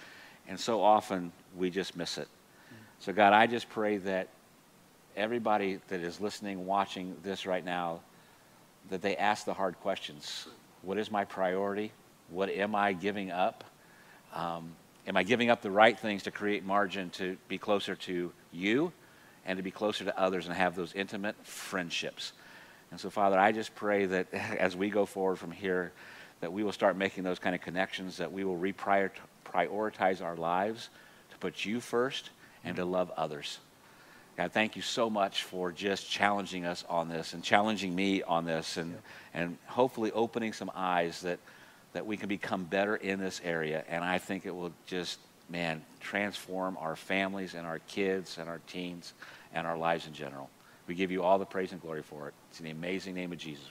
And 0.47 0.60
so 0.60 0.81
often 0.81 1.31
we 1.55 1.69
just 1.69 1.95
miss 1.95 2.17
it. 2.17 2.27
So, 2.99 3.13
God, 3.13 3.33
I 3.33 3.45
just 3.45 3.69
pray 3.69 3.97
that 3.97 4.29
everybody 5.15 5.79
that 5.89 5.99
is 5.99 6.19
listening, 6.19 6.65
watching 6.65 7.15
this 7.21 7.45
right 7.45 7.63
now, 7.63 7.99
that 8.89 9.03
they 9.03 9.15
ask 9.15 9.45
the 9.45 9.53
hard 9.53 9.79
questions. 9.81 10.47
What 10.81 10.97
is 10.97 11.12
my 11.12 11.23
priority? 11.23 11.91
What 12.29 12.49
am 12.49 12.73
I 12.73 12.93
giving 12.93 13.29
up? 13.29 13.63
Um, 14.33 14.71
am 15.05 15.15
I 15.15 15.21
giving 15.21 15.51
up 15.51 15.62
the 15.62 15.69
right 15.69 15.97
things 15.99 16.23
to 16.23 16.31
create 16.31 16.65
margin 16.65 17.12
to 17.12 17.38
be 17.47 17.60
closer 17.60 17.93
to 17.95 18.31
you 18.51 18.91
and 19.45 19.58
to 19.58 19.63
be 19.63 19.71
closer 19.71 20.04
to 20.04 20.19
others 20.19 20.48
and 20.48 20.56
have 20.56 20.75
those 20.75 20.95
intimate 20.95 21.35
friendships? 21.45 22.33
And 22.92 23.00
so, 23.00 23.10
Father, 23.10 23.38
I 23.38 23.52
just 23.52 23.75
pray 23.75 24.06
that 24.06 24.33
as 24.33 24.75
we 24.75 24.90
go 24.90 25.06
forward 25.06 25.38
from 25.38 25.52
here, 25.52 25.92
that 26.40 26.54
we 26.54 26.63
will 26.63 26.71
start 26.71 26.96
making 26.96 27.23
those 27.23 27.40
kind 27.40 27.56
of 27.56 27.62
connections, 27.62 28.17
that 28.17 28.31
we 28.31 28.44
will 28.44 28.58
reprioritize 28.58 30.21
our 30.21 30.35
lives 30.35 30.90
to 31.31 31.38
put 31.38 31.65
you 31.65 31.79
first 31.79 32.29
and 32.63 32.75
to 32.75 32.85
love 32.85 33.12
others. 33.17 33.60
God, 34.38 34.52
thank 34.52 34.75
you 34.75 34.83
so 34.83 35.10
much 35.10 35.44
for 35.44 35.71
just 35.71 36.08
challenging 36.08 36.63
us 36.63 36.85
on 36.88 37.10
this 37.10 37.33
and 37.33 37.44
challenging 37.44 37.96
me 37.96 38.21
on 38.21 38.46
this 38.46 38.77
and, 38.77 38.96
and 39.33 39.58
hopefully 39.65 40.12
opening 40.12 40.54
some 40.54 40.69
eyes 40.75 41.21
that, 41.21 41.40
that 41.94 42.06
we 42.06 42.17
can 42.17 42.29
become 42.29 42.63
better 42.63 42.96
in 42.96 43.19
this 43.19 43.42
area. 43.44 43.83
And 43.90 44.04
I 44.04 44.19
think 44.19 44.46
it 44.46 44.56
will 44.56 44.71
just, 44.85 45.17
man, 45.50 45.81
transform 46.00 46.77
our 46.79 46.96
families 46.96 47.56
and 47.56 47.65
our 47.65 47.79
kids 47.79 48.38
and 48.38 48.48
our 48.48 48.60
teens 48.67 49.13
and 49.56 49.65
our 49.65 49.75
lives 49.75 50.06
in 50.06 50.13
general. 50.13 50.52
We 50.88 50.96
give 50.96 51.12
you 51.12 51.23
all 51.23 51.38
the 51.38 51.46
praise 51.46 51.71
and 51.71 51.81
glory 51.81 52.02
for 52.02 52.29
it. 52.29 52.33
It's 52.50 52.60
in 52.60 52.65
the 52.65 52.71
amazing 52.71 53.15
name 53.15 53.31
of 53.31 53.38
Jesus. 53.38 53.65